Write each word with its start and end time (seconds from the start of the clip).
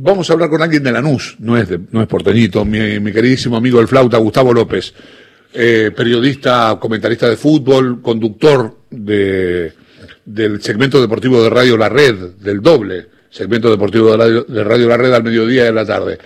vamos 0.00 0.28
a 0.28 0.32
hablar 0.32 0.48
con 0.50 0.62
alguien 0.62 0.82
de 0.82 0.92
Lanús, 0.92 1.36
no 1.38 1.56
es, 1.56 1.68
de, 1.68 1.80
no 1.90 2.00
es 2.00 2.06
porteñito, 2.06 2.64
mi, 2.64 3.00
mi 3.00 3.12
queridísimo 3.12 3.56
amigo 3.56 3.78
del 3.78 3.88
flauta, 3.88 4.18
Gustavo 4.18 4.52
López, 4.52 4.94
eh, 5.52 5.90
periodista, 5.96 6.78
comentarista 6.80 7.28
de 7.28 7.36
fútbol, 7.36 8.00
conductor 8.02 8.76
de, 8.90 9.72
del 10.24 10.62
segmento 10.62 11.00
deportivo 11.00 11.42
de 11.42 11.50
Radio 11.50 11.76
La 11.76 11.88
Red, 11.88 12.36
del 12.40 12.60
doble 12.60 13.18
segmento 13.30 13.70
deportivo 13.70 14.10
de 14.10 14.16
Radio, 14.16 14.44
de 14.44 14.64
Radio 14.64 14.88
La 14.88 14.96
Red 14.96 15.12
al 15.12 15.24
mediodía 15.24 15.64
y 15.64 15.68
a 15.68 15.72
la 15.72 15.86
tarde. 15.86 16.18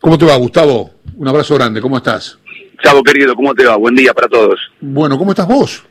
¿Cómo 0.00 0.18
te 0.18 0.26
va, 0.26 0.36
Gustavo? 0.36 0.90
Un 1.16 1.28
abrazo 1.28 1.54
grande, 1.54 1.80
¿cómo 1.80 1.96
estás? 1.96 2.38
Chavo 2.82 3.02
querido, 3.02 3.34
¿cómo 3.34 3.54
te 3.54 3.66
va? 3.66 3.76
Buen 3.76 3.94
día 3.94 4.14
para 4.14 4.28
todos. 4.28 4.60
Bueno, 4.80 5.18
¿cómo 5.18 5.32
estás 5.32 5.48
vos? 5.48 5.84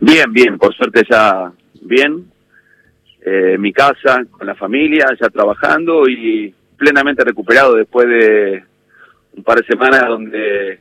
Bien, 0.00 0.30
bien, 0.32 0.58
por 0.58 0.74
suerte 0.74 1.02
ya 1.08 1.50
bien. 1.82 2.29
Eh, 3.22 3.58
mi 3.58 3.72
casa, 3.72 4.22
con 4.30 4.46
la 4.46 4.54
familia, 4.54 5.06
ya 5.20 5.28
trabajando 5.28 6.08
y 6.08 6.54
plenamente 6.76 7.22
recuperado 7.22 7.74
después 7.74 8.08
de 8.08 8.64
un 9.36 9.44
par 9.44 9.58
de 9.58 9.66
semanas 9.66 10.08
donde 10.08 10.78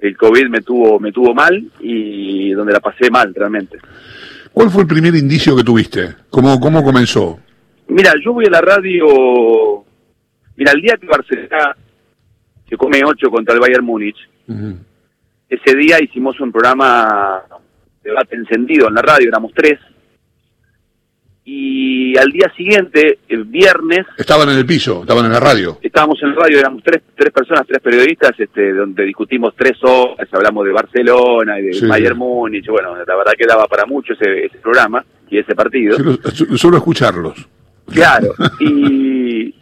el 0.00 0.16
COVID 0.16 0.48
me 0.48 0.60
tuvo, 0.60 1.00
me 1.00 1.12
tuvo 1.12 1.34
mal 1.34 1.64
y 1.80 2.50
donde 2.52 2.74
la 2.74 2.80
pasé 2.80 3.10
mal 3.10 3.34
realmente. 3.34 3.78
¿Cuál 4.52 4.70
fue 4.70 4.82
el 4.82 4.88
primer 4.88 5.14
indicio 5.14 5.56
que 5.56 5.64
tuviste? 5.64 6.14
¿Cómo, 6.30 6.60
cómo 6.60 6.84
comenzó? 6.84 7.40
Mira, 7.88 8.12
yo 8.22 8.32
voy 8.32 8.46
a 8.46 8.50
la 8.50 8.60
radio, 8.60 9.84
mira, 10.56 10.72
el 10.72 10.82
día 10.82 10.96
que 11.00 11.06
Barcelona 11.06 11.76
se 12.68 12.76
come 12.76 13.00
8 13.04 13.30
contra 13.30 13.54
el 13.54 13.60
Bayern 13.60 13.84
Múnich, 13.84 14.16
uh 14.48 14.52
-huh. 14.52 14.76
ese 15.48 15.76
día 15.76 16.02
hicimos 16.02 16.38
un 16.40 16.50
programa 16.52 17.42
de 18.02 18.10
debate 18.10 18.36
encendido 18.36 18.88
en 18.88 18.94
la 18.94 19.02
radio, 19.02 19.28
éramos 19.28 19.52
tres, 19.54 19.78
y 21.48 22.18
al 22.18 22.32
día 22.32 22.52
siguiente, 22.56 23.20
el 23.28 23.44
viernes... 23.44 24.04
Estaban 24.18 24.48
en 24.50 24.58
el 24.58 24.66
piso, 24.66 25.02
estaban 25.02 25.26
en 25.26 25.32
la 25.32 25.38
radio. 25.38 25.78
Estábamos 25.80 26.20
en 26.20 26.30
la 26.30 26.42
radio, 26.42 26.58
éramos 26.58 26.82
tres, 26.82 27.02
tres 27.14 27.30
personas, 27.32 27.64
tres 27.68 27.80
periodistas, 27.80 28.32
este, 28.36 28.72
donde 28.72 29.04
discutimos 29.04 29.54
tres 29.56 29.78
horas, 29.84 30.28
hablamos 30.32 30.66
de 30.66 30.72
Barcelona 30.72 31.60
y 31.60 31.66
de 31.66 31.72
sí. 31.74 31.86
Bayern 31.86 32.18
Múnich, 32.18 32.66
bueno, 32.66 32.96
la 32.96 33.14
verdad 33.14 33.34
que 33.38 33.46
daba 33.46 33.68
para 33.68 33.86
mucho 33.86 34.14
ese, 34.14 34.46
ese 34.46 34.58
programa 34.58 35.04
y 35.30 35.38
ese 35.38 35.54
partido. 35.54 35.96
Solo 36.56 36.78
escucharlos. 36.78 37.48
Claro, 37.94 38.34
y, 38.58 39.54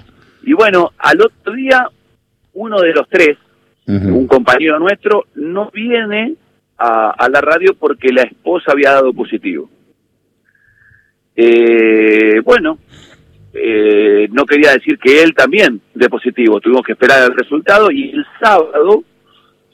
y 0.42 0.52
bueno, 0.54 0.92
al 0.96 1.20
otro 1.20 1.52
día, 1.52 1.86
uno 2.54 2.80
de 2.80 2.94
los 2.94 3.06
tres, 3.10 3.36
uh 3.86 3.92
-huh. 3.92 4.10
un 4.10 4.26
compañero 4.26 4.78
nuestro, 4.78 5.26
no 5.34 5.70
viene 5.70 6.34
a, 6.78 7.10
a 7.10 7.28
la 7.28 7.42
radio 7.42 7.74
porque 7.78 8.10
la 8.10 8.22
esposa 8.22 8.72
había 8.72 8.92
dado 8.92 9.12
positivo. 9.12 9.68
Eh, 11.36 12.40
bueno, 12.44 12.78
eh, 13.52 14.28
no 14.30 14.44
quería 14.44 14.72
decir 14.72 14.98
que 14.98 15.22
él 15.22 15.34
también 15.34 15.80
de 15.94 16.08
positivo, 16.08 16.60
tuvimos 16.60 16.82
que 16.82 16.92
esperar 16.92 17.30
el 17.30 17.36
resultado 17.36 17.90
y 17.90 18.10
el 18.10 18.26
sábado 18.40 19.04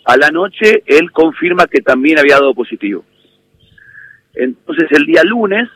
a 0.04 0.16
la 0.16 0.30
noche 0.30 0.82
él 0.86 1.10
confirma 1.12 1.66
que 1.66 1.80
también 1.80 2.18
había 2.18 2.36
dado 2.36 2.54
positivo. 2.54 3.04
Entonces 4.34 4.86
el 4.90 5.04
día 5.04 5.22
lunes 5.24 5.68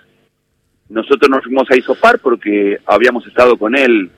nosotros 0.88 1.28
nos 1.30 1.42
fuimos 1.42 1.70
a 1.70 1.76
Isopar 1.76 2.18
porque 2.18 2.78
habíamos 2.86 3.26
estado 3.26 3.56
con 3.56 3.74
él 3.76 4.10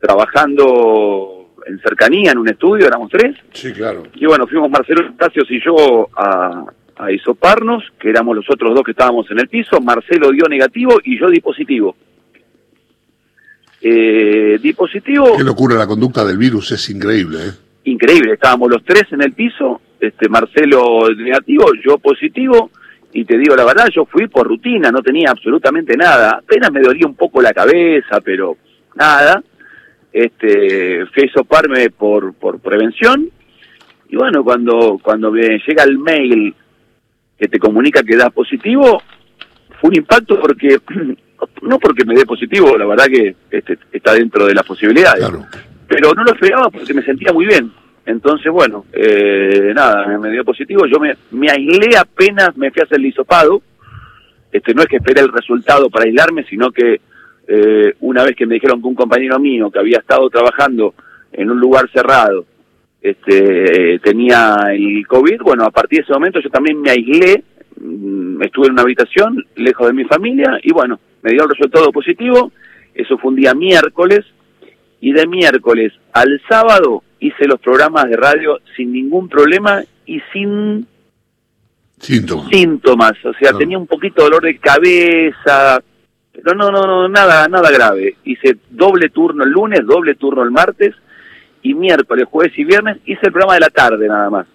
trabajando 0.00 1.54
en 1.66 1.78
cercanía 1.80 2.32
en 2.32 2.38
un 2.38 2.48
estudio, 2.48 2.86
éramos 2.86 3.10
tres. 3.10 3.36
Sí, 3.52 3.72
claro. 3.72 4.02
Y 4.14 4.26
bueno, 4.26 4.46
fuimos 4.46 4.70
Marcelo 4.70 5.08
Estacios 5.08 5.50
y 5.50 5.64
yo 5.64 6.08
a, 6.16 6.66
a 7.04 7.12
isoparnos, 7.12 7.84
que 7.98 8.10
éramos 8.10 8.36
los 8.36 8.46
otros 8.48 8.74
dos 8.74 8.82
que 8.82 8.92
estábamos 8.92 9.30
en 9.30 9.38
el 9.38 9.48
piso, 9.48 9.80
Marcelo 9.80 10.30
dio 10.30 10.46
negativo 10.48 11.00
y 11.04 11.18
yo 11.18 11.28
di 11.28 11.40
positivo. 11.40 11.96
Eh, 13.80 14.58
di 14.62 14.72
positivo... 14.72 15.36
Qué 15.36 15.44
locura, 15.44 15.76
la 15.76 15.86
conducta 15.86 16.24
del 16.24 16.38
virus 16.38 16.72
es 16.72 16.88
increíble, 16.88 17.38
¿eh? 17.38 17.52
Increíble, 17.84 18.32
estábamos 18.32 18.70
los 18.70 18.82
tres 18.82 19.04
en 19.12 19.22
el 19.22 19.32
piso, 19.32 19.82
este 20.00 20.28
Marcelo 20.30 21.06
negativo, 21.14 21.66
yo 21.84 21.98
positivo, 21.98 22.70
y 23.12 23.26
te 23.26 23.36
digo 23.36 23.54
la 23.54 23.64
verdad, 23.64 23.88
yo 23.94 24.06
fui 24.06 24.26
por 24.26 24.48
rutina, 24.48 24.90
no 24.90 25.02
tenía 25.02 25.30
absolutamente 25.30 25.94
nada, 25.96 26.40
apenas 26.42 26.72
me 26.72 26.80
dolía 26.80 27.06
un 27.06 27.14
poco 27.14 27.42
la 27.42 27.52
cabeza, 27.52 28.22
pero 28.24 28.56
nada, 28.94 29.42
este, 30.10 31.04
fui 31.12 31.24
a 31.24 31.26
isoparme 31.26 31.90
por, 31.90 32.32
por 32.32 32.58
prevención, 32.60 33.28
y 34.08 34.16
bueno, 34.16 34.42
cuando, 34.42 34.98
cuando 35.02 35.30
me 35.30 35.58
llega 35.58 35.84
el 35.84 35.98
mail 35.98 36.54
que 37.44 37.48
te 37.48 37.58
comunica 37.58 38.02
que 38.02 38.16
das 38.16 38.32
positivo, 38.32 39.02
fue 39.80 39.88
un 39.90 39.96
impacto 39.96 40.40
porque, 40.40 40.78
no 41.62 41.78
porque 41.78 42.04
me 42.06 42.14
dé 42.14 42.24
positivo, 42.24 42.76
la 42.78 42.86
verdad 42.86 43.06
que 43.06 43.34
este, 43.50 43.78
está 43.92 44.14
dentro 44.14 44.46
de 44.46 44.54
las 44.54 44.64
posibilidades, 44.64 45.26
Claro. 45.28 45.44
pero 45.86 46.14
no 46.14 46.24
lo 46.24 46.32
esperaba 46.32 46.70
porque 46.70 46.94
me 46.94 47.02
sentía 47.02 47.32
muy 47.32 47.46
bien. 47.46 47.70
Entonces, 48.06 48.50
bueno, 48.50 48.86
eh, 48.92 49.72
nada, 49.74 50.06
me, 50.06 50.18
me 50.18 50.30
dio 50.30 50.44
positivo, 50.44 50.86
yo 50.86 50.98
me, 50.98 51.14
me 51.32 51.50
aislé 51.50 51.96
apenas 51.98 52.56
me 52.56 52.70
fui 52.70 52.80
a 52.80 52.84
hacer 52.84 52.98
el 52.98 53.06
hisopado, 53.06 53.60
este, 54.52 54.72
no 54.74 54.82
es 54.82 54.88
que 54.88 54.96
esperé 54.96 55.20
el 55.20 55.32
resultado 55.32 55.90
para 55.90 56.04
aislarme, 56.06 56.44
sino 56.44 56.70
que 56.70 57.00
eh, 57.46 57.94
una 58.00 58.24
vez 58.24 58.36
que 58.36 58.46
me 58.46 58.54
dijeron 58.54 58.80
que 58.80 58.88
un 58.88 58.94
compañero 58.94 59.38
mío 59.38 59.70
que 59.70 59.78
había 59.80 59.98
estado 59.98 60.30
trabajando 60.30 60.94
en 61.32 61.50
un 61.50 61.60
lugar 61.60 61.90
cerrado, 61.92 62.46
este, 63.04 63.98
tenía 64.02 64.56
el 64.72 65.06
COVID, 65.06 65.42
bueno, 65.42 65.64
a 65.64 65.70
partir 65.70 65.98
de 65.98 66.04
ese 66.04 66.12
momento 66.14 66.40
yo 66.40 66.48
también 66.48 66.80
me 66.80 66.90
aislé, 66.90 67.44
mm, 67.78 68.42
estuve 68.42 68.68
en 68.68 68.72
una 68.72 68.80
habitación 68.82 69.44
lejos 69.56 69.86
de 69.88 69.92
mi 69.92 70.04
familia 70.04 70.58
y 70.62 70.72
bueno, 70.72 70.98
me 71.22 71.32
dio 71.32 71.42
el 71.42 71.50
resultado 71.50 71.92
positivo, 71.92 72.50
eso 72.94 73.18
fue 73.18 73.28
un 73.32 73.36
día 73.36 73.52
miércoles 73.54 74.24
y 75.02 75.12
de 75.12 75.26
miércoles 75.26 75.92
al 76.14 76.40
sábado 76.48 77.02
hice 77.20 77.46
los 77.46 77.60
programas 77.60 78.08
de 78.08 78.16
radio 78.16 78.58
sin 78.74 78.90
ningún 78.92 79.28
problema 79.28 79.82
y 80.06 80.20
sin 80.32 80.86
Síntomas. 81.98 82.48
síntomas, 82.48 83.12
o 83.26 83.34
sea, 83.34 83.52
No. 83.52 83.58
tenía 83.58 83.76
un 83.78 83.86
poquito 83.86 84.22
de 84.22 84.30
dolor 84.30 84.42
de 84.44 84.56
cabeza, 84.58 85.82
pero 86.32 86.54
no, 86.56 86.70
no, 86.70 86.86
no, 86.86 87.06
nada, 87.08 87.46
nada 87.48 87.70
grave. 87.70 88.16
Hice 88.24 88.56
doble 88.70 89.10
turno 89.10 89.44
el 89.44 89.50
lunes, 89.50 89.80
doble 89.86 90.14
turno 90.14 90.42
el 90.42 90.50
martes 90.50 90.94
y 91.64 91.74
miércoles, 91.74 92.26
jueves 92.30 92.56
y 92.56 92.64
viernes 92.64 92.98
hice 93.04 93.20
el 93.26 93.32
programa 93.32 93.54
de 93.54 93.60
la 93.60 93.70
tarde 93.70 94.06
nada 94.06 94.30
más. 94.30 94.46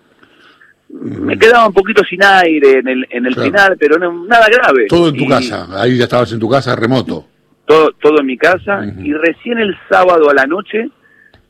Me 0.92 1.38
quedaba 1.38 1.68
un 1.68 1.74
poquito 1.74 2.04
sin 2.04 2.24
aire 2.24 2.80
en 2.80 2.88
el, 2.88 3.06
en 3.10 3.26
el 3.26 3.34
Claro. 3.36 3.50
final, 3.52 3.78
pero 3.80 3.98
no, 4.00 4.26
nada 4.26 4.48
grave. 4.48 4.88
Todo 4.88 5.10
en 5.10 5.18
tu 5.18 5.24
Y 5.26 5.28
casa, 5.28 5.68
ahí 5.82 5.98
ya 5.98 6.06
estabas 6.06 6.32
en 6.32 6.40
tu 6.40 6.50
casa 6.50 6.76
remoto. 6.76 7.26
Todo, 7.66 7.92
todo 8.02 8.20
en 8.22 8.26
mi 8.26 8.38
casa 8.38 8.82
y 9.04 9.14
recién 9.14 9.60
el 9.60 9.76
sábado 9.90 10.30
a 10.30 10.34
la 10.34 10.46
noche 10.48 10.90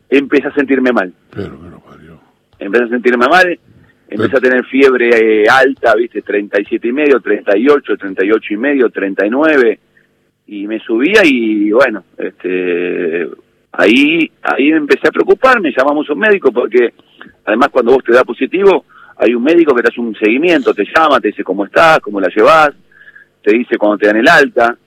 empecé 0.10 0.48
a 0.48 0.54
sentirme 0.54 0.92
mal. 0.92 1.14
Pero, 1.34 1.58
pero, 1.64 1.80
parió. 1.80 2.20
empecé 2.58 2.84
a 2.86 2.90
sentirme 2.90 3.28
mal, 3.28 3.58
empecé 4.10 4.36
a 4.38 4.42
tener 4.42 4.66
fiebre 4.66 5.10
eh, 5.44 5.46
alta, 5.50 5.96
viste, 5.96 6.22
37 6.22 6.88
y 6.88 6.92
medio, 6.92 7.22
38, 7.22 7.96
38 7.98 8.54
y 8.54 8.58
medio, 8.58 8.90
39, 8.90 9.80
y 10.48 10.68
me 10.68 10.80
subía 10.82 11.22
y 11.24 11.72
bueno, 11.72 12.04
este, 12.18 13.30
ahí, 13.72 14.32
ahí 14.42 14.70
empecé 14.70 15.08
a 15.08 15.12
preocuparme, 15.12 15.74
llamamos 15.76 16.10
a 16.10 16.14
un 16.14 16.20
médico 16.20 16.52
porque 16.52 16.94
además 17.46 17.70
cuando 17.70 17.94
vos 17.94 18.04
te 18.04 18.14
da 18.14 18.24
positivo, 18.24 18.86
hay 19.18 19.34
un 19.34 19.44
médico 19.44 19.76
que 19.76 19.82
te 19.82 19.90
hace 19.90 20.02
un 20.02 20.16
seguimiento, 20.16 20.74
te 20.74 20.86
llama, 20.86 21.20
te 21.20 21.30
dice 21.30 21.44
cómo 21.44 21.66
estás, 21.66 22.00
cómo 22.00 22.22
la 22.22 22.30
llevas, 22.34 22.72
te 23.44 23.54
dice 23.54 23.78
cuando 23.78 23.98
te 23.98 24.08
dan 24.08 24.18
el 24.18 24.28
alta, 24.28 24.78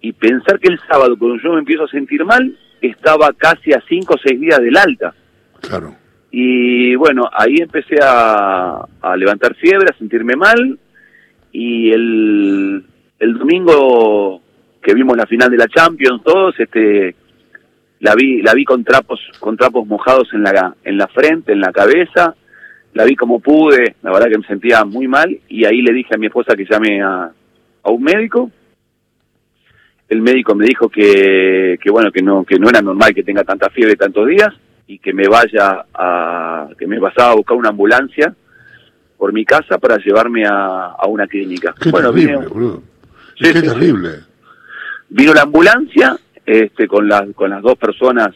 y 0.00 0.12
pensar 0.12 0.58
que 0.58 0.68
el 0.68 0.80
sábado 0.80 1.16
cuando 1.16 1.42
yo 1.42 1.52
me 1.52 1.60
empiezo 1.60 1.84
a 1.84 1.88
sentir 1.88 2.24
mal, 2.24 2.56
estaba 2.80 3.32
casi 3.32 3.72
a 3.72 3.82
5 3.88 4.14
o 4.14 4.18
6 4.18 4.40
días 4.40 4.60
del 4.60 4.76
alta. 4.76 5.14
Claro. 5.60 5.94
Y 6.30 6.94
bueno, 6.96 7.28
ahí 7.32 7.56
empecé 7.60 7.96
a, 8.02 8.84
a 9.00 9.16
levantar 9.16 9.54
fiebre, 9.54 9.90
a 9.90 9.98
sentirme 9.98 10.34
mal. 10.34 10.78
Y 11.52 11.90
el, 11.90 12.84
el 13.18 13.34
domingo 13.34 14.42
que 14.82 14.94
vimos 14.94 15.16
la 15.16 15.26
final 15.26 15.50
de 15.50 15.58
la 15.58 15.68
Champions, 15.68 16.22
todos, 16.24 16.58
este, 16.58 17.14
la 18.02 18.14
vi, 18.16 18.42
la 18.42 18.52
vi 18.52 18.64
con 18.64 18.82
trapos, 18.84 19.20
con 19.38 19.56
trapos 19.56 19.86
mojados 19.86 20.28
en 20.34 20.42
la, 20.42 20.74
en 20.84 20.98
la 20.98 21.06
frente, 21.06 21.52
en 21.52 21.60
la 21.60 21.72
cabeza. 21.72 22.34
La 22.94 23.04
vi 23.04 23.14
como 23.16 23.38
pude, 23.40 23.94
la 24.02 24.12
verdad 24.12 24.28
que 24.28 24.38
me 24.38 24.46
sentía 24.46 24.84
muy 24.84 25.06
mal. 25.08 25.38
Y 25.48 25.64
ahí 25.64 25.80
le 25.82 25.92
dije 25.92 26.14
a 26.14 26.18
mi 26.18 26.26
esposa 26.26 26.54
que 26.56 26.66
llame 26.68 27.00
a, 27.00 27.30
a 27.84 27.90
un 27.90 28.02
médico. 28.02 28.50
El 30.08 30.20
médico 30.20 30.54
me 30.54 30.66
dijo 30.66 30.88
que, 30.90 31.78
que 31.80 31.90
bueno, 31.90 32.10
que 32.12 32.22
no, 32.22 32.44
que 32.44 32.58
no 32.58 32.68
era 32.68 32.82
normal 32.82 33.14
que 33.14 33.22
tenga 33.22 33.44
tanta 33.44 33.70
fiebre 33.70 33.96
tantos 33.96 34.26
días 34.28 34.52
y 34.86 34.98
que 34.98 35.12
me 35.14 35.26
vaya 35.28 35.86
a, 35.94 36.68
que 36.76 36.86
me 36.86 37.00
pasaba 37.00 37.30
a 37.32 37.36
buscar 37.36 37.56
una 37.56 37.70
ambulancia 37.70 38.34
por 39.16 39.32
mi 39.32 39.44
casa 39.44 39.78
para 39.78 39.96
llevarme 39.98 40.44
a, 40.44 40.86
a 40.98 41.06
una 41.06 41.26
clínica. 41.28 41.72
Qué 41.80 41.90
bueno, 41.90 42.12
terrible, 42.12 42.46
vino. 42.52 42.82
Sí, 43.38 43.44
Qué 43.44 43.52
sí, 43.52 43.58
sí. 43.60 43.66
terrible. 43.68 44.08
vino 45.08 45.32
la 45.32 45.42
ambulancia, 45.42 46.18
este, 46.44 46.86
con 46.86 47.08
las, 47.08 47.30
con 47.34 47.50
las 47.50 47.62
dos 47.62 47.76
personas 47.76 48.30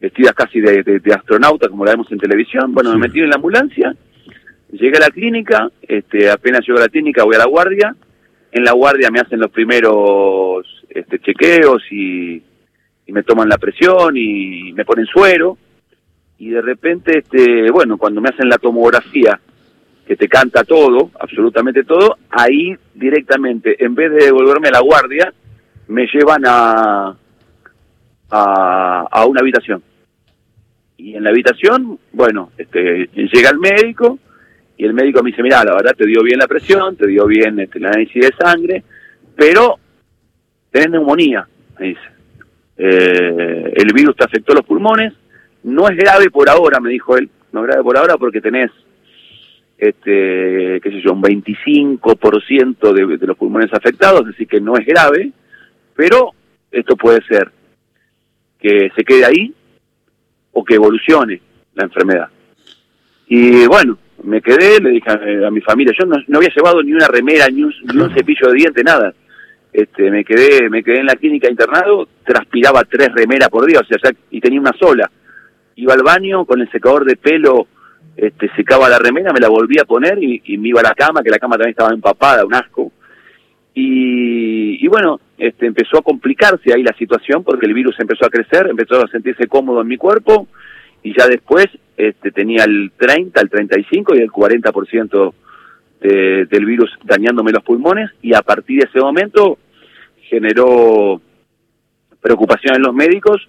vestidas 0.00 0.32
casi 0.34 0.60
de, 0.60 0.82
de, 0.82 1.00
de 1.00 1.12
astronauta, 1.12 1.68
como 1.68 1.84
la 1.84 1.92
vemos 1.92 2.10
en 2.12 2.18
televisión. 2.18 2.72
Bueno, 2.72 2.92
me 2.92 3.00
metí 3.08 3.20
en 3.20 3.30
la 3.30 3.36
ambulancia, 3.36 3.94
llegué 4.70 4.96
a 4.96 5.00
la 5.00 5.10
clínica, 5.10 5.70
este, 5.82 6.30
apenas 6.30 6.60
llego 6.66 6.78
a 6.78 6.82
la 6.82 6.88
clínica 6.88 7.24
voy 7.24 7.34
a 7.34 7.38
la 7.38 7.46
guardia, 7.46 7.94
en 8.52 8.64
la 8.64 8.72
guardia 8.72 9.10
me 9.10 9.20
hacen 9.20 9.40
los 9.40 9.50
primeros 9.50 10.66
este, 10.88 11.18
chequeos 11.18 11.82
y, 11.90 12.42
y 13.06 13.12
me 13.12 13.22
toman 13.22 13.48
la 13.48 13.58
presión 13.58 14.16
y 14.16 14.72
me 14.72 14.84
ponen 14.84 15.06
suero. 15.06 15.58
Y 16.38 16.50
de 16.50 16.62
repente, 16.62 17.18
este, 17.18 17.68
bueno, 17.72 17.98
cuando 17.98 18.20
me 18.20 18.28
hacen 18.28 18.48
la 18.48 18.58
tomografía, 18.58 19.40
que 20.06 20.16
te 20.16 20.28
canta 20.28 20.62
todo, 20.64 21.10
absolutamente 21.20 21.82
todo, 21.82 22.16
ahí 22.30 22.74
directamente, 22.94 23.84
en 23.84 23.94
vez 23.94 24.10
de 24.12 24.26
devolverme 24.26 24.68
a 24.68 24.72
la 24.72 24.80
guardia, 24.80 25.34
me 25.88 26.06
llevan 26.06 26.42
a, 26.46 27.16
a, 28.30 29.06
a 29.10 29.26
una 29.26 29.40
habitación. 29.40 29.82
Y 30.96 31.14
en 31.14 31.24
la 31.24 31.30
habitación, 31.30 31.98
bueno, 32.12 32.50
este, 32.58 33.08
llega 33.14 33.50
el 33.50 33.58
médico 33.58 34.18
y 34.76 34.84
el 34.84 34.94
médico 34.94 35.22
me 35.22 35.30
dice, 35.30 35.42
mira, 35.42 35.64
la 35.64 35.74
verdad 35.74 35.94
te 35.96 36.06
dio 36.06 36.22
bien 36.22 36.38
la 36.38 36.46
presión, 36.46 36.96
te 36.96 37.06
dio 37.06 37.26
bien 37.26 37.58
este, 37.60 37.78
el 37.78 37.86
análisis 37.86 38.22
de 38.22 38.34
sangre, 38.38 38.84
pero 39.36 39.76
tenés 40.70 40.90
neumonía, 40.90 41.46
me 41.78 41.88
dice. 41.88 42.00
Eh, 42.76 43.72
el 43.76 43.92
virus 43.92 44.16
te 44.16 44.24
afectó 44.24 44.54
los 44.54 44.64
pulmones, 44.64 45.14
no 45.64 45.88
es 45.88 45.96
grave 45.96 46.30
por 46.30 46.48
ahora, 46.48 46.80
me 46.80 46.90
dijo 46.90 47.16
él, 47.16 47.28
no 47.52 47.60
es 47.60 47.66
grave 47.66 47.82
por 47.82 47.96
ahora 47.96 48.16
porque 48.16 48.40
tenés, 48.40 48.70
este, 49.76 50.80
qué 50.80 50.90
sé 50.90 51.00
yo, 51.00 51.12
un 51.12 51.22
25% 51.22 52.92
de, 52.92 53.16
de 53.18 53.26
los 53.26 53.36
pulmones 53.36 53.72
afectados, 53.72 54.24
así 54.32 54.46
que 54.46 54.60
no 54.60 54.76
es 54.76 54.86
grave, 54.86 55.32
pero 55.98 56.30
esto 56.70 56.94
puede 56.94 57.20
ser 57.24 57.50
que 58.60 58.92
se 58.94 59.02
quede 59.02 59.24
ahí 59.24 59.52
o 60.52 60.64
que 60.64 60.76
evolucione 60.76 61.40
la 61.74 61.84
enfermedad. 61.84 62.28
Y 63.26 63.66
bueno, 63.66 63.98
me 64.22 64.40
quedé, 64.40 64.80
le 64.80 64.90
dije 64.90 65.10
a, 65.10 65.50
mi 65.50 65.60
familia, 65.60 65.92
yo 65.98 66.06
no, 66.06 66.16
no, 66.28 66.38
había 66.38 66.54
llevado 66.54 66.84
ni 66.84 66.92
una 66.92 67.08
remera, 67.08 67.48
ni 67.48 67.64
un, 67.64 67.74
ni 67.92 68.00
un 68.00 68.14
cepillo 68.14 68.48
de 68.48 68.54
diente, 68.54 68.84
nada. 68.84 69.12
Este, 69.72 70.08
me 70.08 70.24
quedé, 70.24 70.70
me 70.70 70.84
quedé 70.84 71.00
en 71.00 71.06
la 71.06 71.16
clínica 71.16 71.50
internado, 71.50 72.08
transpiraba 72.24 72.84
tres 72.84 73.08
remeras 73.12 73.48
por 73.48 73.66
día, 73.66 73.80
o 73.80 73.84
sea, 73.84 74.12
y 74.30 74.40
tenía 74.40 74.60
una 74.60 74.72
sola 74.78 75.10
iba 75.78 75.94
al 75.94 76.02
baño 76.02 76.44
con 76.44 76.60
el 76.60 76.70
secador 76.70 77.04
de 77.04 77.16
pelo, 77.16 77.68
este, 78.16 78.50
secaba 78.56 78.88
la 78.88 78.98
remera, 78.98 79.32
me 79.32 79.38
la 79.38 79.48
volvía 79.48 79.82
a 79.82 79.84
poner 79.84 80.18
y, 80.20 80.58
me 80.58 80.68
iba 80.68 80.80
a 80.80 80.82
la 80.82 80.94
cama, 80.94 81.22
que 81.22 81.30
la 81.30 81.38
cama 81.38 81.54
también 81.54 81.70
estaba 81.70 81.94
empapada, 81.94 82.44
un 82.44 82.54
asco. 82.54 82.90
Y, 83.80 84.84
y, 84.84 84.88
bueno, 84.88 85.20
este, 85.38 85.66
empezó 85.66 85.98
a 85.98 86.02
complicarse 86.02 86.74
ahí 86.74 86.82
la 86.82 86.96
situación 86.98 87.44
porque 87.44 87.66
el 87.66 87.74
virus 87.74 87.94
empezó 88.00 88.26
a 88.26 88.28
crecer, 88.28 88.66
empezó 88.68 88.96
a 88.96 89.08
sentirse 89.08 89.46
cómodo 89.46 89.82
en 89.82 89.86
mi 89.86 89.96
cuerpo 89.96 90.48
y 91.04 91.16
ya 91.16 91.28
después 91.28 91.66
este, 91.96 92.32
tenía 92.32 92.64
el 92.64 92.90
30, 92.98 93.40
el 93.40 93.48
35 93.48 94.16
y 94.16 94.18
el 94.18 94.30
40% 94.30 95.32
de, 96.00 96.46
del 96.46 96.64
virus 96.64 96.90
dañándome 97.04 97.52
los 97.52 97.62
pulmones 97.62 98.10
y 98.20 98.34
a 98.34 98.42
partir 98.42 98.80
de 98.80 98.88
ese 98.88 98.98
momento 98.98 99.58
generó 100.22 101.20
preocupación 102.20 102.74
en 102.74 102.82
los 102.82 102.94
médicos 102.94 103.48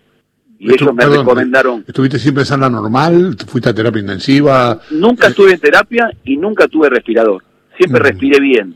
y 0.59 0.71
ellos 0.71 0.93
me 0.93 1.07
recomendaron. 1.07 1.85
¿Estuviste 1.87 2.19
siempre 2.19 2.43
en 2.43 2.45
sala 2.45 2.69
normal? 2.69 3.35
¿Fuiste 3.47 3.69
a 3.69 3.73
terapia 3.73 4.01
intensiva? 4.01 4.79
Nunca 4.91 5.29
estuve 5.29 5.53
en 5.53 5.59
terapia 5.59 6.11
y 6.23 6.37
nunca 6.37 6.67
tuve 6.67 6.87
respirador. 6.89 7.43
Siempre 7.77 7.99
mm. 7.99 8.03
respiré 8.03 8.39
bien. 8.39 8.75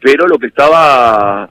Pero 0.00 0.26
lo 0.26 0.38
que 0.38 0.46
estaba 0.46 1.48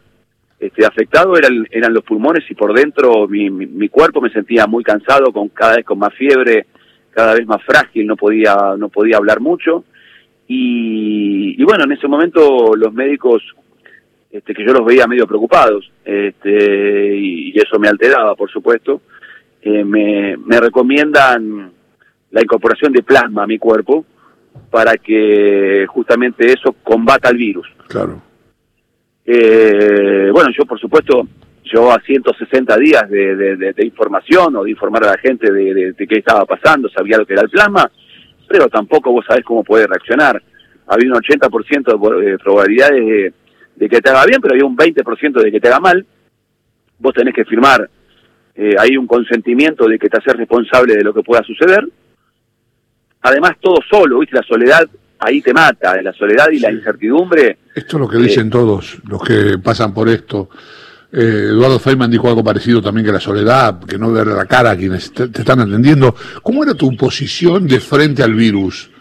este, 0.60 0.86
afectado 0.86 1.38
eran, 1.38 1.68
eran 1.72 1.94
los 1.94 2.04
pulmones 2.04 2.44
y 2.50 2.56
por 2.56 2.74
dentro 2.74 3.28
mi, 3.28 3.50
mi, 3.50 3.90
cuerpo 3.90 4.22
me 4.22 4.30
sentía 4.30 4.68
muy 4.68 4.84
cansado, 4.84 5.32
con 5.32 5.50
cada 5.50 5.78
vez 5.78 5.86
con 5.86 6.00
más 6.00 6.14
fiebre, 6.14 6.66
cada 7.12 7.34
vez 7.34 7.46
más 7.46 7.64
frágil, 7.64 8.08
no 8.08 8.16
podía, 8.16 8.56
no 8.78 8.90
podía 8.90 9.18
hablar 9.18 9.40
mucho. 9.40 9.84
Y, 10.48 11.62
y 11.62 11.64
bueno, 11.64 11.86
en 11.86 11.92
ese 11.92 12.08
momento 12.08 12.76
los 12.76 12.94
médicos 12.94 13.44
este, 14.32 14.54
que 14.54 14.66
yo 14.66 14.74
los 14.74 14.86
veía 14.86 15.08
medio 15.08 15.28
preocupados, 15.28 15.92
este, 16.04 17.16
y, 17.16 17.52
y 17.52 17.58
eso 17.58 17.80
me 17.80 17.88
alteraba, 17.88 18.36
por 18.36 18.50
supuesto, 18.52 19.02
me, 19.64 20.38
me 20.38 20.60
recomiendan 20.60 21.72
la 22.32 22.42
incorporación 22.42 22.92
de 22.94 23.02
plasma 23.02 23.44
a 23.44 23.48
mi 23.48 23.58
cuerpo 23.58 24.06
para 24.70 24.98
que 24.98 25.86
justamente 25.88 26.48
eso 26.48 26.76
combata 26.84 27.30
el 27.30 27.38
virus. 27.38 27.68
Claro. 27.88 28.22
Eh, 29.26 30.30
bueno, 30.32 30.50
yo 30.58 30.66
por 30.66 30.80
supuesto, 30.80 31.28
yo 31.64 31.92
a 31.92 32.00
160 32.00 32.78
días 32.78 33.10
de, 33.10 33.36
de, 33.36 33.74
de, 33.74 33.86
información 33.86 34.56
o 34.56 34.64
de 34.64 34.72
informar 34.72 35.06
a 35.06 35.12
la 35.12 35.18
gente 35.18 35.52
de, 35.52 35.96
qué 35.98 36.18
estaba 36.18 36.46
pasando, 36.46 36.90
sabía 36.90 37.18
lo 37.18 37.26
que 37.26 37.34
era 37.34 37.42
el 37.42 37.50
plasma, 37.50 37.90
pero 38.48 38.68
tampoco 38.68 39.12
vos 39.12 39.26
sabés 39.28 39.44
cómo 39.44 39.64
puede 39.64 39.88
reaccionar. 39.88 40.42
Había 40.88 41.10
un 41.10 41.18
80% 41.18 42.20
de 42.20 42.38
probabilidades 42.38 43.34
de, 43.76 43.90
que 43.90 44.02
te 44.02 44.10
haga 44.10 44.26
bien, 44.26 44.40
pero 44.42 44.54
había 44.54 44.66
un 44.66 44.78
20% 44.78 45.42
de 45.42 45.52
que 45.52 45.60
te 45.60 45.68
haga 45.68 45.80
mal. 45.80 46.06
Vos 47.00 47.14
tenés 47.14 47.34
que 47.34 47.46
firmar 47.46 47.90
eh, 48.56 48.76
hay 48.80 48.96
un 48.96 49.06
consentimiento 49.06 49.86
de 49.86 50.00
que 50.00 50.08
te 50.08 50.18
haces 50.18 50.34
responsable 50.34 50.96
de 50.96 51.04
lo 51.04 51.14
que 51.14 51.24
pueda 51.24 51.44
suceder. 51.44 51.86
Además, 53.26 53.54
todo 53.60 53.80
solo, 53.90 54.20
¿viste? 54.20 54.36
La 54.36 54.44
soledad 54.44 54.88
ahí 55.18 55.42
te 55.42 55.52
mata, 55.52 56.00
la 56.00 56.14
soledad 56.14 56.48
y 56.52 56.60
la 56.60 56.72
incertidumbre. 56.72 57.58
Esto 57.74 57.98
es 57.98 58.02
lo 58.02 58.08
que 58.08 58.18
dicen 58.18 58.48
eh, 58.48 58.52
todos 58.52 59.00
los 59.08 59.24
que 59.24 59.58
pasan 59.58 59.96
por 59.96 60.08
esto. 60.10 60.50
Eh, 61.12 61.48
Eduardo 61.50 61.80
Feynman 61.80 62.12
dijo 62.12 62.28
algo 62.28 62.44
parecido 62.44 62.84
también 62.84 63.04
que 63.04 63.12
la 63.12 63.20
soledad, 63.20 63.80
que 63.84 63.98
no 63.98 64.12
ver 64.12 64.28
la 64.28 64.46
cara 64.46 64.72
a 64.72 64.78
quienes 64.78 65.12
te, 65.12 65.24
están 65.24 65.60
atendiendo. 65.60 66.14
¿Cómo 66.44 66.64
era 66.64 66.76
tu 66.76 66.96
posición 66.96 67.66
de 67.66 67.80
frente 67.80 68.22
al 68.22 68.36
virus 68.36 68.92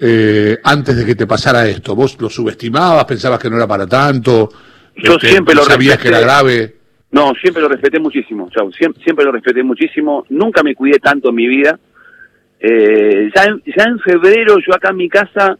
eh, 0.00 0.56
antes 0.64 0.96
de 0.96 1.04
que 1.04 1.14
te 1.14 1.26
pasara 1.26 1.68
esto? 1.68 1.94
¿Vos 1.94 2.16
lo 2.18 2.30
subestimabas, 2.30 3.04
pensabas 3.04 3.38
que 3.38 3.50
no 3.50 3.56
era 3.56 3.66
para 3.66 3.86
tanto? 3.86 4.48
Yo 4.96 5.12
este, 5.16 5.28
siempre 5.28 5.54
lo 5.54 5.64
sabías 5.64 5.98
que 5.98 6.08
era 6.08 6.20
grave. 6.20 6.76
No, 7.10 7.34
siempre 7.38 7.60
lo 7.60 7.68
respeté 7.68 8.00
muchísimo, 8.00 8.48
chau, 8.50 8.72
siempre, 8.72 9.02
siempre, 9.04 9.26
lo 9.26 9.32
respeté 9.32 9.62
muchísimo, 9.62 10.24
nunca 10.30 10.62
me 10.62 10.74
cuidé 10.74 10.98
tanto 11.00 11.28
en 11.28 11.34
mi 11.34 11.46
vida. 11.46 11.78
Eh, 12.60 13.30
ya, 13.34 13.44
en, 13.44 13.62
ya 13.64 13.84
en 13.84 13.98
febrero 14.00 14.56
yo 14.58 14.74
acá 14.74 14.90
en 14.90 14.96
mi 14.96 15.08
casa 15.08 15.56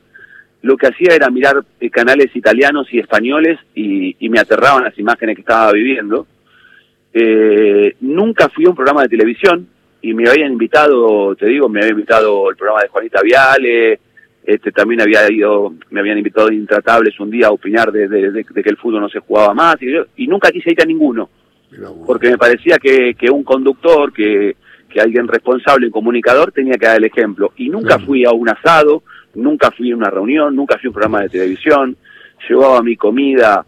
lo 0.63 0.77
que 0.77 0.89
hacía 0.89 1.15
era 1.15 1.31
mirar 1.31 1.63
eh, 1.81 1.91
canales 1.91 2.35
italianos 2.35 2.93
y 2.93 2.99
españoles 2.99 3.59
y, 3.75 4.17
y, 4.19 4.29
me 4.29 4.41
aterraban 4.41 4.83
las 4.83 4.99
imágenes 4.99 5.37
que 5.37 5.43
estaba 5.43 5.71
viviendo. 5.73 6.27
Eh, 7.13 7.95
nunca 8.01 8.49
fui 8.49 8.65
a 8.67 8.71
un 8.71 8.75
programa 8.75 9.03
de 9.03 9.09
televisión 9.09 9.69
y 10.03 10.15
me 10.15 10.29
habían 10.29 10.53
invitado, 10.53 11.35
te 11.37 11.47
digo, 11.47 11.69
me 11.69 11.81
había 11.81 11.93
invitado 11.93 12.51
el 12.51 12.57
programa 12.57 12.83
de 12.83 12.89
Juanita 12.89 13.21
Viale, 13.23 14.01
este, 14.45 14.73
también 14.73 15.01
había 15.01 15.31
ido, 15.31 15.75
me 15.91 16.01
habían 16.01 16.19
invitado 16.19 16.51
Intratables 16.51 17.19
un 17.21 17.31
día 17.31 17.49
a 17.49 17.53
opinar 17.53 17.93
de, 17.93 18.09
de, 18.09 18.31
de, 18.33 18.45
que 18.45 18.71
el 18.71 18.77
fútbol 18.77 19.03
no 19.03 19.09
se 19.09 19.21
jugaba 19.21 19.55
más 19.55 19.77
y, 19.81 19.93
yo, 19.93 20.07
y 20.17 20.27
nunca 20.27 20.51
quise 20.51 20.73
ir 20.73 20.83
a 20.83 20.87
ninguno 20.87 21.29
porque 22.07 22.31
me 22.31 22.39
parecía 22.39 22.79
que, 22.79 23.15
que 23.15 23.31
un 23.31 23.45
conductor, 23.45 24.13
que, 24.13 24.57
que 24.99 25.05
alguien 25.05 25.29
responsable, 25.29 25.87
un 25.87 25.93
comunicador, 25.93 26.51
tenía 26.51 26.75
que 26.75 26.87
dar 26.87 26.97
el 26.97 27.05
ejemplo. 27.05 27.53
Y 27.57 27.69
nunca 27.69 27.99
fui 28.01 28.25
a 28.25 28.33
un 28.33 28.49
asado, 28.49 29.03
nunca 29.35 29.71
fui 29.71 29.93
a 29.93 29.97
una 29.97 30.11
reunión, 30.11 30.57
nunca 30.57 30.77
fui 30.79 30.89
a 30.89 30.91
un 30.91 30.95
programa 30.95 31.23
de 31.23 31.29
televisión, 31.29 31.97
llevaba 32.49 32.83
mi 32.83 32.97
comida 32.97 33.65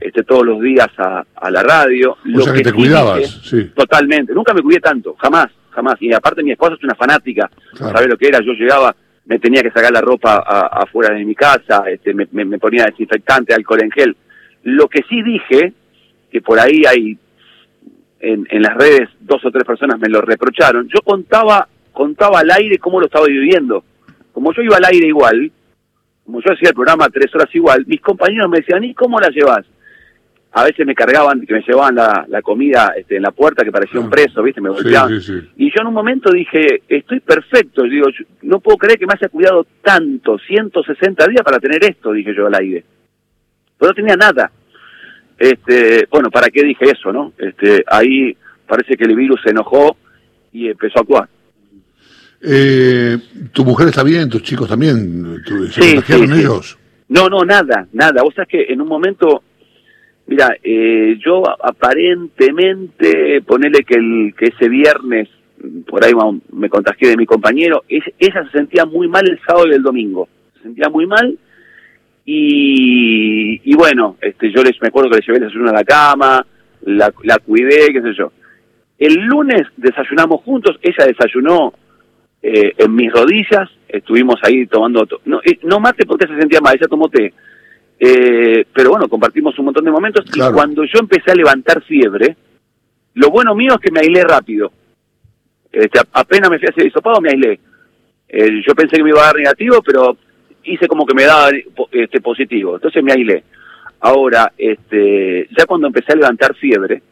este, 0.00 0.24
todos 0.24 0.44
los 0.44 0.60
días 0.60 0.88
a, 0.98 1.24
a 1.36 1.50
la 1.50 1.62
radio. 1.62 2.16
O 2.34 2.40
sea 2.40 2.52
que, 2.52 2.62
te 2.62 2.72
cuidabas, 2.72 3.40
sí. 3.44 3.70
Totalmente, 3.74 4.34
nunca 4.34 4.52
me 4.52 4.62
cuidé 4.62 4.80
tanto, 4.80 5.14
jamás, 5.20 5.46
jamás. 5.70 5.94
Y 6.00 6.12
aparte 6.12 6.42
mi 6.42 6.50
esposa 6.50 6.74
es 6.74 6.82
una 6.82 6.94
fanática, 6.94 7.48
claro. 7.76 8.06
lo 8.08 8.16
que 8.16 8.26
era? 8.26 8.40
Yo 8.40 8.52
llegaba, 8.52 8.94
me 9.26 9.38
tenía 9.38 9.62
que 9.62 9.70
sacar 9.70 9.92
la 9.92 10.00
ropa 10.00 10.38
afuera 10.38 11.14
de 11.14 11.24
mi 11.24 11.36
casa, 11.36 11.84
este, 11.86 12.12
me, 12.12 12.26
me, 12.32 12.44
me 12.44 12.58
ponía 12.58 12.86
desinfectante, 12.86 13.54
alcohol 13.54 13.84
en 13.84 13.90
gel. 13.92 14.16
Lo 14.64 14.88
que 14.88 15.02
sí 15.08 15.22
dije, 15.22 15.72
que 16.32 16.40
por 16.40 16.58
ahí 16.58 16.82
hay 16.88 17.18
en, 18.22 18.46
en 18.50 18.62
las 18.62 18.74
redes 18.74 19.08
dos 19.20 19.44
o 19.44 19.50
tres 19.50 19.64
personas 19.64 19.98
me 19.98 20.08
lo 20.08 20.22
reprocharon, 20.22 20.88
yo 20.88 21.00
contaba, 21.04 21.68
contaba 21.92 22.38
al 22.40 22.50
aire 22.52 22.78
cómo 22.78 23.00
lo 23.00 23.06
estaba 23.06 23.26
viviendo. 23.26 23.84
Como 24.32 24.54
yo 24.54 24.62
iba 24.62 24.76
al 24.76 24.84
aire 24.84 25.08
igual, 25.08 25.50
como 26.24 26.40
yo 26.40 26.52
hacía 26.52 26.68
el 26.68 26.74
programa 26.74 27.08
tres 27.10 27.34
horas 27.34 27.52
igual, 27.52 27.84
mis 27.86 28.00
compañeros 28.00 28.48
me 28.48 28.60
decían, 28.60 28.84
¿y 28.84 28.94
cómo 28.94 29.18
la 29.18 29.28
llevas? 29.28 29.66
A 30.52 30.64
veces 30.64 30.86
me 30.86 30.94
cargaban, 30.94 31.44
que 31.44 31.52
me 31.52 31.62
llevaban 31.62 31.96
la, 31.96 32.24
la 32.28 32.42
comida 32.42 32.92
este, 32.96 33.16
en 33.16 33.22
la 33.22 33.32
puerta 33.32 33.64
que 33.64 33.72
parecía 33.72 34.00
un 34.00 34.10
preso, 34.10 34.42
¿viste? 34.42 34.60
Me 34.60 34.68
golpeaban. 34.68 35.20
Sí, 35.20 35.20
sí, 35.20 35.40
sí. 35.40 35.48
Y 35.56 35.70
yo 35.70 35.80
en 35.80 35.88
un 35.88 35.94
momento 35.94 36.30
dije, 36.30 36.82
estoy 36.88 37.20
perfecto. 37.20 37.84
Yo 37.86 37.90
digo, 37.90 38.08
yo 38.10 38.24
no 38.42 38.60
puedo 38.60 38.76
creer 38.76 38.98
que 38.98 39.06
me 39.06 39.14
haya 39.14 39.30
cuidado 39.30 39.66
tanto, 39.82 40.38
160 40.38 41.26
días 41.26 41.42
para 41.42 41.58
tener 41.58 41.82
esto, 41.82 42.12
dije 42.12 42.34
yo 42.36 42.46
al 42.46 42.54
aire. 42.54 42.84
Pero 43.78 43.90
no 43.90 43.94
tenía 43.94 44.14
nada. 44.14 44.52
Este, 45.42 46.06
bueno, 46.08 46.30
¿para 46.30 46.50
qué 46.50 46.62
dije 46.62 46.84
eso, 46.84 47.12
no? 47.12 47.32
Este, 47.36 47.82
ahí 47.88 48.36
parece 48.64 48.96
que 48.96 49.02
el 49.02 49.16
virus 49.16 49.40
se 49.42 49.50
enojó 49.50 49.96
y 50.52 50.68
empezó 50.68 51.00
a 51.00 51.02
actuar. 51.02 51.28
Eh, 52.40 53.18
¿Tu 53.52 53.64
mujer 53.64 53.88
está 53.88 54.04
bien? 54.04 54.28
¿Tus 54.28 54.44
chicos 54.44 54.68
también? 54.68 55.42
¿Se 55.44 55.82
sí, 55.82 55.94
contagiaron 55.94 56.32
sí, 56.32 56.40
ellos? 56.40 56.70
Sí. 56.70 56.76
No, 57.08 57.28
no, 57.28 57.44
nada, 57.44 57.88
nada. 57.92 58.22
Vos 58.22 58.34
sabés 58.36 58.50
que 58.50 58.72
en 58.72 58.82
un 58.82 58.86
momento, 58.86 59.42
mira, 60.28 60.48
eh, 60.62 61.18
yo 61.18 61.42
aparentemente, 61.60 63.42
ponele 63.44 63.82
que, 63.82 63.96
el, 63.96 64.34
que 64.38 64.46
ese 64.46 64.68
viernes, 64.68 65.28
por 65.88 66.04
ahí 66.04 66.12
me 66.52 66.68
contagié 66.68 67.08
de 67.08 67.16
mi 67.16 67.26
compañero, 67.26 67.82
es, 67.88 68.04
ella 68.20 68.44
se 68.44 68.58
sentía 68.58 68.84
muy 68.84 69.08
mal 69.08 69.28
el 69.28 69.40
sábado 69.44 69.66
y 69.66 69.74
el 69.74 69.82
domingo. 69.82 70.28
Se 70.54 70.62
sentía 70.62 70.88
muy 70.88 71.06
mal 71.06 71.36
y, 72.24 73.60
y 73.64 73.74
bueno, 73.74 74.16
este, 74.20 74.52
yo 74.52 74.62
les, 74.62 74.80
me 74.80 74.88
acuerdo 74.88 75.10
que 75.10 75.16
le 75.16 75.22
llevé 75.26 75.38
el 75.38 75.44
desayuno 75.44 75.70
a 75.70 75.74
la 75.74 75.84
cama, 75.84 76.46
la, 76.82 77.12
la 77.24 77.38
cuidé, 77.38 77.92
qué 77.92 78.02
sé 78.02 78.12
yo. 78.16 78.32
El 78.98 79.14
lunes 79.14 79.62
desayunamos 79.76 80.42
juntos, 80.42 80.78
ella 80.80 81.06
desayunó 81.06 81.74
eh, 82.40 82.72
en 82.76 82.94
mis 82.94 83.12
rodillas, 83.12 83.68
estuvimos 83.88 84.36
ahí 84.42 84.66
tomando, 84.66 85.06
no, 85.24 85.40
eh, 85.44 85.58
no 85.62 85.80
mate 85.80 86.06
porque 86.06 86.26
se 86.26 86.38
sentía 86.38 86.60
mal, 86.60 86.76
ella 86.76 86.88
tomó 86.88 87.08
té. 87.08 87.32
Eh, 87.98 88.64
pero 88.72 88.90
bueno, 88.90 89.08
compartimos 89.08 89.56
un 89.58 89.66
montón 89.66 89.84
de 89.84 89.92
momentos 89.92 90.24
y 90.34 90.40
cuando 90.52 90.82
yo 90.84 90.98
empecé 91.00 91.30
a 91.30 91.36
levantar 91.36 91.82
fiebre, 91.84 92.36
lo 93.14 93.30
bueno 93.30 93.54
mío 93.54 93.74
es 93.74 93.80
que 93.80 93.92
me 93.92 94.00
aislé 94.00 94.24
rápido. 94.24 94.72
Este, 95.70 96.00
apenas 96.12 96.50
me 96.50 96.58
fui 96.58 96.66
a 96.66 96.70
hacer 96.70 96.86
hisopado, 96.86 97.20
me 97.20 97.30
aislé. 97.30 97.60
yo 98.66 98.74
pensé 98.74 98.96
que 98.96 99.04
me 99.04 99.10
iba 99.10 99.22
a 99.22 99.26
dar 99.26 99.36
negativo, 99.36 99.80
pero 99.82 100.16
hice 100.64 100.86
como 100.88 101.06
que 101.06 101.14
me 101.14 101.24
daba 101.24 101.50
este, 101.90 102.20
positivo. 102.20 102.76
Entonces 102.76 103.02
me 103.02 103.12
aislé. 103.12 103.44
Ahora, 104.00 104.52
este, 104.56 105.48
ya 105.56 105.66
cuando 105.66 105.86
empecé 105.86 106.12
a 106.12 106.16
levantar 106.16 106.54
fiebre, 106.56 107.02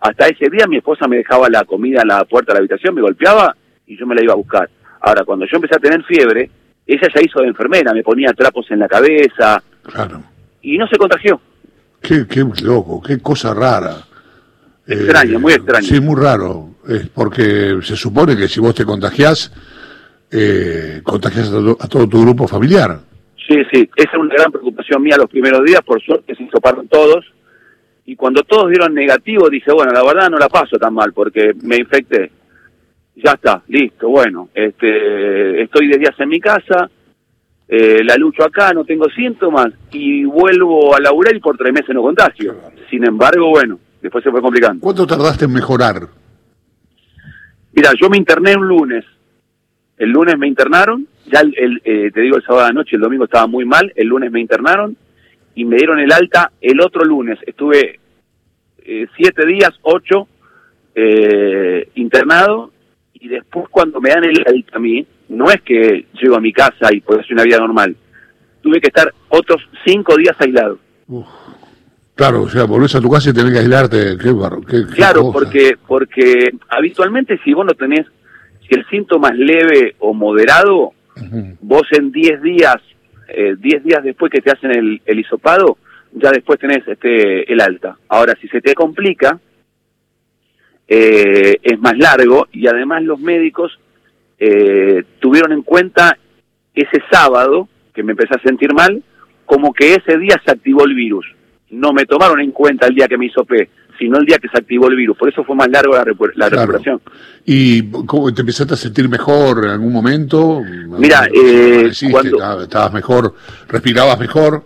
hasta 0.00 0.28
ese 0.28 0.48
día 0.48 0.66
mi 0.66 0.78
esposa 0.78 1.06
me 1.06 1.18
dejaba 1.18 1.48
la 1.50 1.64
comida 1.64 2.02
en 2.02 2.08
la 2.08 2.24
puerta 2.24 2.52
de 2.52 2.54
la 2.54 2.60
habitación, 2.60 2.94
me 2.94 3.02
golpeaba 3.02 3.54
y 3.86 3.98
yo 3.98 4.06
me 4.06 4.14
la 4.14 4.22
iba 4.22 4.32
a 4.32 4.36
buscar. 4.36 4.70
Ahora, 5.00 5.24
cuando 5.24 5.46
yo 5.46 5.56
empecé 5.56 5.76
a 5.76 5.80
tener 5.80 6.02
fiebre, 6.04 6.50
ella 6.86 7.08
ya 7.14 7.20
hizo 7.20 7.40
de 7.40 7.48
enfermera, 7.48 7.92
me 7.92 8.02
ponía 8.02 8.32
trapos 8.32 8.70
en 8.70 8.78
la 8.78 8.88
cabeza. 8.88 9.62
Claro. 9.82 10.22
Y 10.62 10.78
no 10.78 10.86
se 10.88 10.96
contagió. 10.96 11.40
Qué, 12.00 12.26
qué 12.26 12.44
loco, 12.62 13.02
qué 13.02 13.18
cosa 13.18 13.52
rara. 13.52 13.96
Extraño, 14.86 15.38
muy 15.38 15.52
extraño. 15.52 15.86
Sí, 15.86 16.00
muy 16.00 16.20
raro. 16.20 16.70
Es 16.88 17.08
porque 17.08 17.78
se 17.82 17.96
supone 17.96 18.36
que 18.36 18.48
si 18.48 18.60
vos 18.60 18.74
te 18.74 18.86
contagiás, 18.86 19.52
eh, 20.30 21.00
contagias 21.04 21.50
a 21.50 21.88
todo, 21.88 22.08
tu 22.08 22.22
grupo 22.22 22.46
familiar. 22.46 23.00
Sí, 23.48 23.56
sí, 23.72 23.88
esa 23.96 24.10
es 24.12 24.18
una 24.18 24.34
gran 24.34 24.52
preocupación 24.52 25.02
mía 25.02 25.16
los 25.16 25.30
primeros 25.30 25.64
días, 25.64 25.80
por 25.82 26.02
suerte 26.02 26.34
se 26.34 26.42
hisoparon 26.42 26.86
todos, 26.88 27.24
y 28.04 28.14
cuando 28.16 28.42
todos 28.42 28.68
dieron 28.70 28.94
negativo 28.94 29.48
dije, 29.48 29.72
bueno, 29.72 29.92
la 29.92 30.02
verdad 30.02 30.28
no 30.30 30.38
la 30.38 30.48
paso 30.48 30.76
tan 30.78 30.94
mal 30.94 31.12
porque 31.12 31.52
me 31.62 31.76
infecté. 31.76 32.30
Ya 33.16 33.32
está, 33.32 33.62
listo, 33.68 34.08
bueno, 34.08 34.48
este, 34.54 35.62
estoy 35.62 35.88
de 35.88 35.98
días 35.98 36.14
en 36.18 36.28
mi 36.28 36.38
casa, 36.38 36.88
eh, 37.66 38.02
la 38.02 38.16
lucho 38.16 38.44
acá, 38.44 38.72
no 38.72 38.84
tengo 38.84 39.10
síntomas 39.10 39.68
y 39.92 40.24
vuelvo 40.24 40.94
a 40.94 41.00
laburar 41.00 41.36
y 41.36 41.40
por 41.40 41.56
tres 41.56 41.72
meses 41.72 41.94
no 41.94 42.00
contagio. 42.00 42.54
Sin 42.88 43.04
embargo, 43.04 43.50
bueno, 43.50 43.78
después 44.00 44.24
se 44.24 44.30
fue 44.30 44.40
complicando. 44.40 44.80
¿Cuánto 44.80 45.06
tardaste 45.06 45.44
en 45.44 45.52
mejorar? 45.52 46.08
Mira, 47.74 47.90
yo 48.00 48.08
me 48.08 48.16
interné 48.16 48.56
un 48.56 48.66
lunes, 48.66 49.04
el 49.98 50.10
lunes 50.10 50.38
me 50.38 50.46
internaron, 50.46 51.06
ya 51.26 51.40
el, 51.40 51.80
eh, 51.84 52.10
te 52.12 52.20
digo 52.20 52.36
el 52.36 52.42
sábado 52.44 52.68
de 52.68 52.72
noche, 52.72 52.96
el 52.96 53.02
domingo 53.02 53.24
estaba 53.24 53.46
muy 53.46 53.64
mal, 53.64 53.92
el 53.96 54.06
lunes 54.06 54.30
me 54.30 54.40
internaron 54.40 54.96
y 55.54 55.64
me 55.64 55.76
dieron 55.76 55.98
el 55.98 56.12
alta 56.12 56.52
el 56.60 56.80
otro 56.80 57.04
lunes. 57.04 57.38
Estuve 57.46 57.98
eh, 58.78 59.06
siete 59.16 59.44
días, 59.44 59.70
ocho, 59.82 60.28
eh, 60.94 61.88
internado 61.96 62.70
y 63.12 63.28
después 63.28 63.66
cuando 63.70 64.00
me 64.00 64.10
dan 64.10 64.24
el 64.24 64.44
alta 64.46 64.76
a 64.76 64.78
mí, 64.78 65.04
no 65.28 65.50
es 65.50 65.60
que 65.62 66.06
llego 66.20 66.36
a 66.36 66.40
mi 66.40 66.52
casa 66.52 66.92
y 66.92 67.00
puedo 67.00 67.20
hacer 67.20 67.32
una 67.32 67.44
vida 67.44 67.58
normal. 67.58 67.96
Tuve 68.62 68.80
que 68.80 68.88
estar 68.88 69.12
otros 69.28 69.68
cinco 69.84 70.16
días 70.16 70.36
aislado. 70.38 70.78
Claro, 72.14 72.42
o 72.42 72.48
sea, 72.48 72.64
volvés 72.64 72.94
a 72.94 73.00
tu 73.00 73.10
casa 73.10 73.30
y 73.30 73.32
tenés 73.32 73.52
que 73.52 73.58
aislarte. 73.60 74.18
Qué, 74.18 74.86
claro, 74.94 75.32
porque 75.32 75.76
porque 75.86 76.50
habitualmente 76.68 77.38
si 77.44 77.54
vos 77.54 77.64
no 77.64 77.74
tenés 77.74 78.06
si 78.68 78.74
el 78.74 78.86
síntoma 78.88 79.30
es 79.30 79.38
leve 79.38 79.94
o 79.98 80.12
moderado, 80.12 80.92
vos 81.60 81.86
en 81.92 82.12
10 82.12 82.42
días, 82.42 82.76
10 83.26 83.28
eh, 83.28 83.80
días 83.82 84.02
después 84.04 84.30
que 84.30 84.40
te 84.40 84.50
hacen 84.50 84.70
el, 84.70 85.00
el 85.04 85.18
hisopado, 85.18 85.78
ya 86.12 86.30
después 86.30 86.58
tenés 86.58 86.86
este 86.86 87.50
el 87.50 87.60
alta. 87.60 87.96
Ahora, 88.08 88.34
si 88.40 88.48
se 88.48 88.60
te 88.60 88.74
complica, 88.74 89.38
eh, 90.86 91.58
es 91.62 91.78
más 91.80 91.98
largo 91.98 92.48
y 92.52 92.66
además 92.66 93.02
los 93.02 93.20
médicos 93.20 93.78
eh, 94.38 95.04
tuvieron 95.18 95.52
en 95.52 95.62
cuenta 95.62 96.16
ese 96.74 97.02
sábado, 97.10 97.68
que 97.92 98.02
me 98.02 98.12
empecé 98.12 98.34
a 98.34 98.42
sentir 98.42 98.72
mal, 98.72 99.02
como 99.44 99.72
que 99.72 99.94
ese 99.94 100.18
día 100.18 100.40
se 100.44 100.52
activó 100.52 100.84
el 100.84 100.94
virus. 100.94 101.26
No 101.70 101.92
me 101.92 102.06
tomaron 102.06 102.40
en 102.40 102.52
cuenta 102.52 102.86
el 102.86 102.94
día 102.94 103.08
que 103.08 103.18
me 103.18 103.26
hisopé 103.26 103.68
sino 103.98 104.18
el 104.18 104.26
día 104.26 104.38
que 104.38 104.48
se 104.48 104.58
activó 104.58 104.88
el 104.88 104.96
virus. 104.96 105.16
Por 105.16 105.28
eso 105.28 105.42
fue 105.44 105.56
más 105.56 105.68
largo 105.68 105.94
la, 105.94 106.04
la 106.34 106.48
recuperación. 106.48 107.00
¿Y 107.44 107.90
cómo 107.90 108.32
te 108.32 108.42
empezaste 108.42 108.74
a 108.74 108.76
sentir 108.76 109.08
mejor 109.08 109.64
en 109.64 109.70
algún 109.70 109.92
momento? 109.92 110.62
Mira, 110.98 111.26
eh, 111.26 111.90
cuando, 112.10 112.62
estabas 112.62 112.92
mejor, 112.92 113.34
respirabas 113.68 114.18
mejor. 114.18 114.62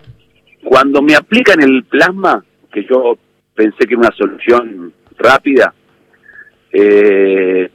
Cuando 0.65 1.03
me 1.03 1.15
aplican 1.15 1.63
el 1.63 1.85
plasma, 1.85 2.45
que 2.73 2.85
yo 2.89 3.17
pensé 3.55 3.87
que 3.87 3.95
era 3.95 3.99
una 3.99 4.17
solución 4.17 4.93
rápida, 5.19 5.75
eh, 6.73 7.71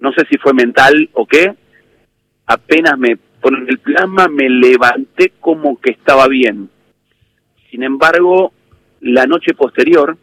no 0.00 0.12
sé 0.12 0.26
si 0.30 0.38
fue 0.38 0.52
mental 0.54 1.10
o 1.14 1.26
qué, 1.26 1.54
apenas 2.46 2.98
me 2.98 3.18
ponen 3.40 3.66
el 3.68 3.78
plasma 3.78 4.28
me 4.28 4.48
levanté 4.48 5.32
como 5.40 5.80
que 5.80 5.90
estaba 5.92 6.26
bien. 6.28 6.70
Sin 7.70 7.82
embargo, 7.82 8.52
la 9.00 9.26
noche 9.26 9.54
posterior 9.54 10.16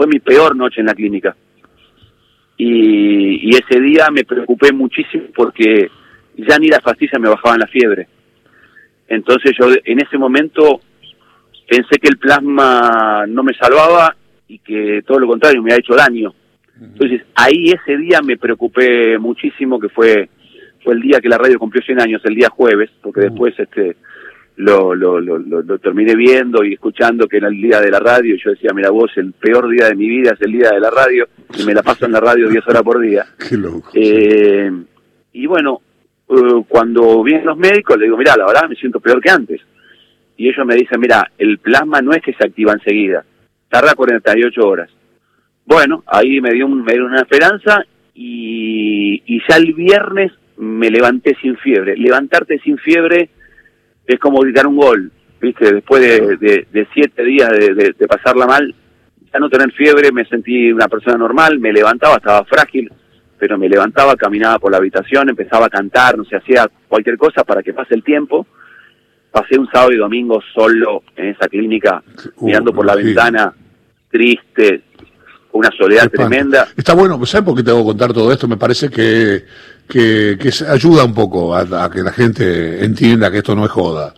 fue 0.00 0.06
mi 0.06 0.18
peor 0.18 0.56
noche 0.56 0.80
en 0.80 0.86
la 0.86 0.94
clínica. 0.94 1.36
Y, 2.56 3.50
ese 3.54 3.78
día 3.82 4.08
me 4.10 4.24
preocupé 4.24 4.72
muchísimo 4.72 5.24
porque 5.34 5.90
ya 6.38 6.58
ni 6.58 6.68
las 6.68 6.80
pastillas 6.80 7.20
me 7.20 7.28
bajaban 7.28 7.60
la 7.60 7.66
fiebre. 7.66 8.08
Entonces 9.08 9.52
yo 9.60 9.66
en 9.84 10.00
ese 10.00 10.16
momento 10.16 10.80
pensé 11.68 11.98
que 12.00 12.08
el 12.08 12.16
plasma 12.16 13.26
no 13.28 13.42
me 13.42 13.52
salvaba 13.52 14.16
y 14.48 14.60
que 14.60 15.02
todo 15.06 15.18
lo 15.18 15.26
contrario 15.26 15.62
me 15.62 15.74
ha 15.74 15.76
hecho 15.76 15.94
daño. 15.94 16.32
Entonces 16.80 17.20
ahí 17.34 17.66
ese 17.66 17.98
día 17.98 18.22
me 18.22 18.38
preocupé 18.38 19.18
muchísimo 19.18 19.78
que 19.78 19.90
fue 19.90 20.30
fue 20.82 20.94
el 20.94 21.02
día 21.02 21.20
que 21.20 21.28
la 21.28 21.36
radio 21.36 21.58
cumplió 21.58 21.82
100 21.82 22.00
años, 22.00 22.22
el 22.24 22.36
día 22.36 22.48
jueves, 22.48 22.88
porque 23.02 23.20
después 23.20 23.52
este 23.58 23.96
lo, 24.60 24.94
lo, 24.94 25.20
lo, 25.20 25.38
lo, 25.38 25.78
terminé 25.78 26.14
viendo 26.14 26.62
y 26.62 26.74
escuchando 26.74 27.26
que 27.26 27.38
era 27.38 27.48
el 27.48 27.60
día 27.60 27.80
de 27.80 27.90
la 27.90 27.98
radio. 27.98 28.34
Y 28.34 28.42
yo 28.42 28.50
decía, 28.50 28.72
mira 28.74 28.90
vos, 28.90 29.10
el 29.16 29.32
peor 29.32 29.68
día 29.70 29.88
de 29.88 29.94
mi 29.94 30.08
vida 30.08 30.32
es 30.32 30.40
el 30.42 30.52
día 30.52 30.70
de 30.70 30.80
la 30.80 30.90
radio 30.90 31.28
y 31.58 31.64
me 31.64 31.74
la 31.74 31.82
paso 31.82 32.04
en 32.04 32.12
la 32.12 32.20
radio 32.20 32.48
10 32.48 32.68
horas 32.68 32.82
por 32.82 33.00
día. 33.00 33.24
Qué 33.48 33.56
loco. 33.56 33.90
Eh, 33.94 34.70
y 35.32 35.46
bueno, 35.46 35.80
uh, 36.28 36.64
cuando 36.64 37.22
vienen 37.22 37.46
los 37.46 37.56
médicos, 37.56 37.96
le 37.96 38.04
digo, 38.04 38.18
mira, 38.18 38.36
la 38.36 38.46
verdad 38.46 38.68
me 38.68 38.76
siento 38.76 39.00
peor 39.00 39.20
que 39.20 39.30
antes. 39.30 39.60
Y 40.36 40.48
ellos 40.48 40.66
me 40.66 40.74
dicen, 40.74 41.00
mira, 41.00 41.30
el 41.38 41.58
plasma 41.58 42.00
no 42.00 42.12
es 42.12 42.22
que 42.22 42.34
se 42.34 42.44
activa 42.44 42.72
enseguida, 42.72 43.24
tarda 43.68 43.94
48 43.94 44.60
horas. 44.66 44.90
Bueno, 45.64 46.02
ahí 46.06 46.40
me 46.40 46.52
dio, 46.52 46.68
me 46.68 46.92
dio 46.92 47.06
una 47.06 47.20
esperanza 47.20 47.84
y, 48.14 49.22
y 49.26 49.40
ya 49.48 49.56
el 49.56 49.72
viernes 49.74 50.32
me 50.56 50.90
levanté 50.90 51.36
sin 51.40 51.56
fiebre. 51.56 51.96
Levantarte 51.96 52.58
sin 52.58 52.78
fiebre 52.78 53.30
es 54.14 54.18
como 54.18 54.40
gritar 54.40 54.66
un 54.66 54.76
gol, 54.76 55.10
¿viste? 55.40 55.72
Después 55.72 56.02
de, 56.02 56.36
de, 56.70 56.88
siete 56.92 57.24
días 57.24 57.50
de, 57.50 57.94
de, 57.96 58.08
pasarla 58.08 58.46
mal, 58.46 58.74
ya 59.32 59.38
no 59.38 59.48
tener 59.48 59.72
fiebre, 59.72 60.12
me 60.12 60.24
sentí 60.24 60.72
una 60.72 60.88
persona 60.88 61.16
normal, 61.16 61.58
me 61.58 61.72
levantaba, 61.72 62.16
estaba 62.16 62.44
frágil, 62.44 62.90
pero 63.38 63.56
me 63.56 63.68
levantaba, 63.68 64.16
caminaba 64.16 64.58
por 64.58 64.70
la 64.70 64.78
habitación, 64.78 65.28
empezaba 65.28 65.66
a 65.66 65.70
cantar, 65.70 66.18
no 66.18 66.24
sé, 66.24 66.36
hacía 66.36 66.68
cualquier 66.88 67.16
cosa 67.16 67.44
para 67.44 67.62
que 67.62 67.72
pase 67.72 67.94
el 67.94 68.02
tiempo. 68.02 68.46
Pasé 69.30 69.58
un 69.58 69.68
sábado 69.70 69.92
y 69.92 69.96
domingo 69.96 70.40
solo 70.52 71.04
en 71.14 71.28
esa 71.28 71.46
clínica, 71.46 72.02
mirando 72.40 72.72
por 72.72 72.84
la 72.84 72.96
ventana, 72.96 73.54
triste, 74.10 74.82
una 75.52 75.70
soledad 75.76 76.10
tremenda. 76.10 76.68
Está 76.76 76.94
bueno, 76.94 77.24
¿sabes 77.26 77.44
por 77.44 77.56
qué 77.56 77.62
te 77.62 77.70
hago 77.70 77.84
contar 77.84 78.12
todo 78.12 78.32
esto? 78.32 78.48
Me 78.48 78.56
parece 78.56 78.90
que, 78.90 79.44
que, 79.90 80.38
ayuda 80.68 81.04
un 81.04 81.14
poco 81.14 81.54
a, 81.54 81.90
que 81.90 82.02
la 82.02 82.12
gente 82.12 82.84
entienda 82.84 83.30
que 83.30 83.38
esto 83.38 83.54
no 83.54 83.64
es 83.64 83.70
joda. 83.70 84.14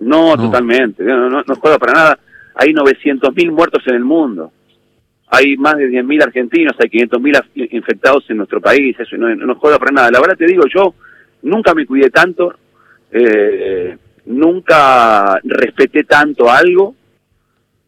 No, 0.00 0.36
totalmente, 0.36 1.04
no, 1.04 1.28
no, 1.28 1.40
es 1.40 1.58
joda 1.58 1.78
para 1.78 1.92
nada. 1.92 2.18
Hay 2.54 2.72
900.000 2.72 3.52
muertos 3.52 3.82
en 3.86 3.94
el 3.94 4.04
mundo. 4.04 4.52
Hay 5.28 5.56
más 5.56 5.76
de 5.76 5.88
10.000 5.88 6.22
argentinos, 6.22 6.72
hay 6.78 6.88
500.000 6.90 7.68
infectados 7.72 8.24
en 8.28 8.38
nuestro 8.38 8.60
país, 8.60 8.96
eso 8.98 9.16
no, 9.16 9.34
no 9.34 9.52
es 9.52 9.58
joda 9.58 9.78
para 9.78 9.92
nada. 9.92 10.10
La 10.10 10.20
verdad 10.20 10.36
te 10.36 10.46
digo, 10.46 10.64
yo 10.66 10.94
nunca 11.42 11.74
me 11.74 11.86
cuidé 11.86 12.10
tanto, 12.10 12.54
eh, 13.10 13.96
nunca 14.26 15.38
respeté 15.44 16.04
tanto 16.04 16.50
algo 16.50 16.94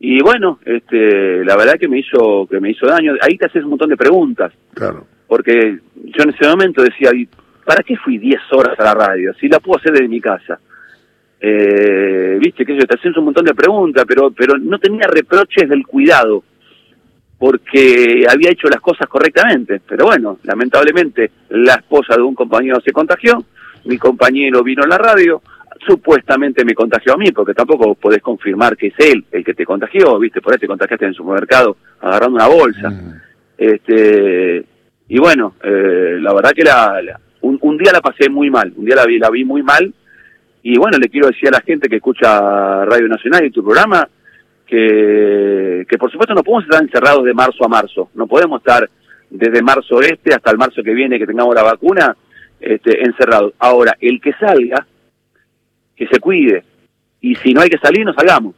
y 0.07 0.23
bueno, 0.23 0.59
este, 0.66 1.45
la 1.45 1.57
verdad 1.57 1.78
que 1.81 1.88
me 1.88 1.99
hizo 1.99 2.47
que 2.47 2.61
me 2.61 2.71
hizo 2.71 2.87
daño. 2.87 3.14
Ahí 3.23 3.38
te 3.38 3.47
haces 3.47 3.64
un 3.64 3.71
montón 3.71 3.88
de 3.88 3.97
preguntas. 3.97 4.52
Claro. 4.75 5.07
Porque 5.35 5.81
yo 5.97 6.23
en 6.23 6.31
ese 6.31 6.47
momento 6.47 6.81
decía, 6.81 7.11
¿para 7.64 7.83
qué 7.83 7.97
fui 7.97 8.19
10 8.19 8.41
horas 8.53 8.79
a 8.79 8.85
la 8.85 8.95
radio? 8.95 9.35
Si 9.35 9.49
la 9.49 9.59
puedo 9.59 9.81
hacer 9.81 9.91
desde 9.91 10.07
mi 10.07 10.21
casa. 10.21 10.61
Eh, 11.41 12.38
Viste 12.41 12.64
que 12.64 12.76
yo 12.76 12.87
te 12.87 12.95
haces 12.95 13.17
un 13.17 13.25
montón 13.25 13.45
de 13.45 13.53
preguntas, 13.53 14.05
pero 14.07 14.31
pero 14.31 14.57
no 14.57 14.79
tenía 14.79 15.09
reproches 15.09 15.69
del 15.69 15.85
cuidado 15.85 16.45
porque 17.37 18.25
había 18.31 18.53
hecho 18.53 18.69
las 18.69 18.81
cosas 18.81 19.09
correctamente. 19.09 19.81
Pero 19.85 20.05
bueno, 20.05 20.38
lamentablemente 20.45 21.33
la 21.49 21.75
esposa 21.75 22.14
de 22.14 22.23
un 22.23 22.37
compañero 22.37 22.81
se 22.81 22.93
contagió, 22.93 23.45
mi 23.87 23.99
compañero 23.99 24.62
vino 24.62 24.85
a 24.85 24.87
la 24.87 24.99
radio, 24.99 25.43
supuestamente 25.85 26.64
me 26.64 26.75
contagió 26.75 27.14
a 27.14 27.17
mí, 27.17 27.33
porque 27.33 27.55
tampoco 27.55 27.97
podés 27.97 28.23
confirmar 28.23 28.76
que 28.76 28.87
es 28.87 28.95
él 29.00 29.25
el 29.33 29.45
que 29.45 29.55
te 29.55 29.67
contagió, 29.67 30.17
viste, 30.21 30.41
por 30.41 30.53
ahí 30.53 30.61
te 30.61 30.69
contagiaste 30.69 31.07
en 31.07 31.09
el 31.09 31.17
supermercado 31.17 31.76
agarrando 32.00 32.37
una 32.37 32.47
bolsa. 32.47 32.91
Mm. 32.91 33.21
Este, 33.59 34.74
y 35.14 35.18
bueno, 35.21 35.54
eh, 35.62 36.18
la 36.21 36.35
verdad 36.35 36.50
que 36.50 36.64
la, 36.64 37.21
un, 37.42 37.56
un, 37.62 37.78
día 37.78 37.92
la 37.92 38.00
pasé 38.00 38.28
muy 38.28 38.50
mal, 38.50 38.73
un 38.75 38.85
día 38.85 38.97
la 38.97 39.06
vi, 39.06 39.21
la 39.21 39.30
vi 39.30 39.44
muy 39.44 39.62
mal. 39.62 39.94
Y 40.61 40.76
bueno, 40.76 40.99
le 40.99 41.09
quiero 41.09 41.28
decir 41.28 41.47
a 41.47 41.52
la 41.52 41.61
gente 41.61 41.88
que 41.88 41.99
escucha 41.99 42.85
Radio 42.85 43.06
Nacional 43.06 43.44
y 43.44 43.52
tu 43.52 43.62
programa 43.62 44.09
que, 44.66 45.87
que 45.88 45.99
por 45.99 46.11
supuesto 46.11 46.35
no 46.35 46.42
podemos 46.42 46.64
estar 46.64 46.83
encerrados 46.83 47.25
de 47.25 47.33
marzo 47.33 47.64
a 47.64 47.68
marzo, 47.68 48.11
no 48.14 48.26
podemos 48.26 48.59
estar 48.59 48.90
desde 49.30 49.62
marzo 49.62 50.00
este 50.00 50.35
hasta 50.35 50.50
el 50.50 50.59
marzo 50.59 50.83
que 50.83 50.92
viene 50.92 51.16
que 51.16 51.28
tengamos 51.28 51.54
la 51.54 51.62
vacuna 51.62 52.16
este, 52.59 53.04
encerrados. 53.04 53.52
Ahora, 53.61 53.97
el 54.00 54.21
que 54.21 54.33
salga, 54.33 54.85
que 55.94 56.09
se 56.09 56.18
cuide, 56.18 56.64
y 57.21 57.37
si 57.37 57.54
no 57.54 57.61
hay 57.61 57.68
que 57.71 57.78
salir, 57.78 58.04
no 58.04 58.14
salgamos. 58.14 58.56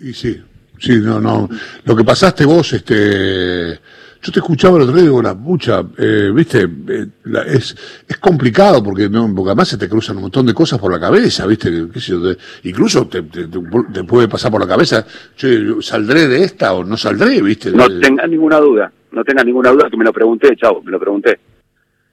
Y 0.00 0.12
sí, 0.12 0.42
sí, 0.76 0.98
no, 1.00 1.20
no. 1.20 1.48
Lo 1.84 1.94
que 1.94 2.02
pasaste 2.02 2.44
vos, 2.44 2.72
este, 2.72 3.78
yo 4.24 4.32
te 4.32 4.38
escuchaba 4.38 4.78
el 4.78 4.84
otro 4.84 4.94
día 4.94 5.02
y 5.02 5.08
digo, 5.08 5.20
la 5.20 5.34
pucha, 5.34 5.84
eh, 5.98 6.30
viste, 6.34 6.62
eh, 6.62 7.06
la, 7.24 7.42
es, 7.42 7.76
es 8.08 8.16
complicado 8.16 8.82
porque 8.82 9.06
no, 9.10 9.30
porque 9.34 9.50
además 9.50 9.68
se 9.68 9.76
te 9.76 9.86
cruzan 9.86 10.16
un 10.16 10.22
montón 10.22 10.46
de 10.46 10.54
cosas 10.54 10.78
por 10.78 10.90
la 10.90 10.98
cabeza, 10.98 11.46
viste, 11.46 11.88
qué 11.92 12.00
sé 12.00 12.12
yo, 12.12 12.20
incluso 12.62 13.06
te, 13.06 13.22
te, 13.24 13.48
te, 13.48 14.04
puede 14.04 14.26
pasar 14.26 14.50
por 14.50 14.62
la 14.62 14.66
cabeza, 14.66 15.04
yo 15.36 15.82
saldré 15.82 16.26
de 16.26 16.42
esta 16.42 16.72
o 16.72 16.84
no 16.84 16.96
saldré, 16.96 17.42
viste. 17.42 17.70
No 17.70 17.86
tengas 18.00 18.26
ninguna 18.30 18.58
duda, 18.60 18.90
no 19.12 19.22
tengas 19.24 19.44
ninguna 19.44 19.70
duda 19.72 19.90
que 19.90 19.96
me 19.98 20.04
lo 20.04 20.12
pregunté, 20.12 20.56
chavo, 20.56 20.82
me 20.82 20.90
lo 20.90 20.98
pregunté. 20.98 21.38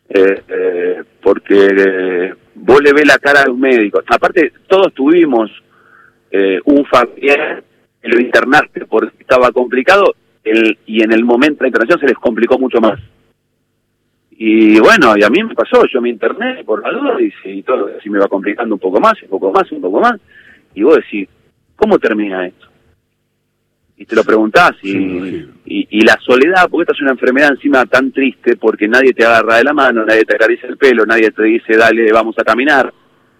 Eh, 0.09 0.43
eh, 0.49 1.03
porque 1.23 2.33
vos 2.55 2.81
le 2.81 2.91
ves 2.91 3.07
la 3.07 3.19
cara 3.19 3.43
a 3.43 3.49
un 3.49 3.61
médico. 3.61 4.01
Aparte, 4.05 4.51
todos 4.67 4.93
tuvimos 4.93 5.49
eh, 6.29 6.59
un 6.65 6.85
familiar 6.85 7.63
que 8.01 8.09
lo 8.09 8.19
internaste 8.19 8.85
porque 8.85 9.15
estaba 9.17 9.53
complicado 9.53 10.13
el, 10.43 10.77
y 10.85 11.03
en 11.03 11.11
el 11.11 11.23
momento 11.23 11.59
de 11.59 11.63
la 11.63 11.67
internación 11.67 11.99
se 11.99 12.07
les 12.07 12.17
complicó 12.17 12.57
mucho 12.57 12.79
más. 12.79 12.99
Y 14.31 14.79
bueno, 14.79 15.13
y 15.15 15.23
a 15.23 15.29
mí 15.29 15.43
me 15.43 15.53
pasó, 15.53 15.85
yo 15.85 16.01
me 16.01 16.09
interné 16.09 16.63
por 16.63 16.81
la 16.81 16.91
duda 16.91 17.15
y, 17.21 17.31
y 17.49 17.63
todo, 17.63 17.89
así 17.97 18.09
me 18.09 18.19
va 18.19 18.27
complicando 18.27 18.75
un 18.75 18.79
poco 18.79 18.99
más, 18.99 19.21
un 19.21 19.29
poco 19.29 19.51
más, 19.51 19.71
un 19.71 19.81
poco 19.81 19.99
más. 19.99 20.19
Y 20.73 20.83
vos 20.83 20.95
decís, 20.95 21.29
¿cómo 21.75 21.99
termina 21.99 22.47
esto? 22.47 22.71
y 24.01 24.05
te 24.07 24.15
lo 24.15 24.23
preguntás 24.23 24.71
y, 24.81 25.45
y, 25.63 26.01
la 26.01 26.17
soledad, 26.25 26.67
porque 26.71 26.81
esta 26.81 26.93
es 26.93 27.01
una 27.01 27.11
enfermedad 27.11 27.51
encima 27.51 27.85
tan 27.85 28.11
triste 28.11 28.55
porque 28.55 28.87
nadie 28.87 29.13
te 29.13 29.23
agarra 29.23 29.57
de 29.57 29.63
la 29.63 29.73
mano, 29.73 30.03
nadie 30.03 30.25
te 30.25 30.33
acaricia 30.33 30.67
el 30.67 30.77
pelo, 30.77 31.05
nadie 31.05 31.29
te 31.29 31.43
dice 31.43 31.77
dale, 31.77 32.11
vamos 32.11 32.35
a 32.39 32.43
caminar, 32.43 32.91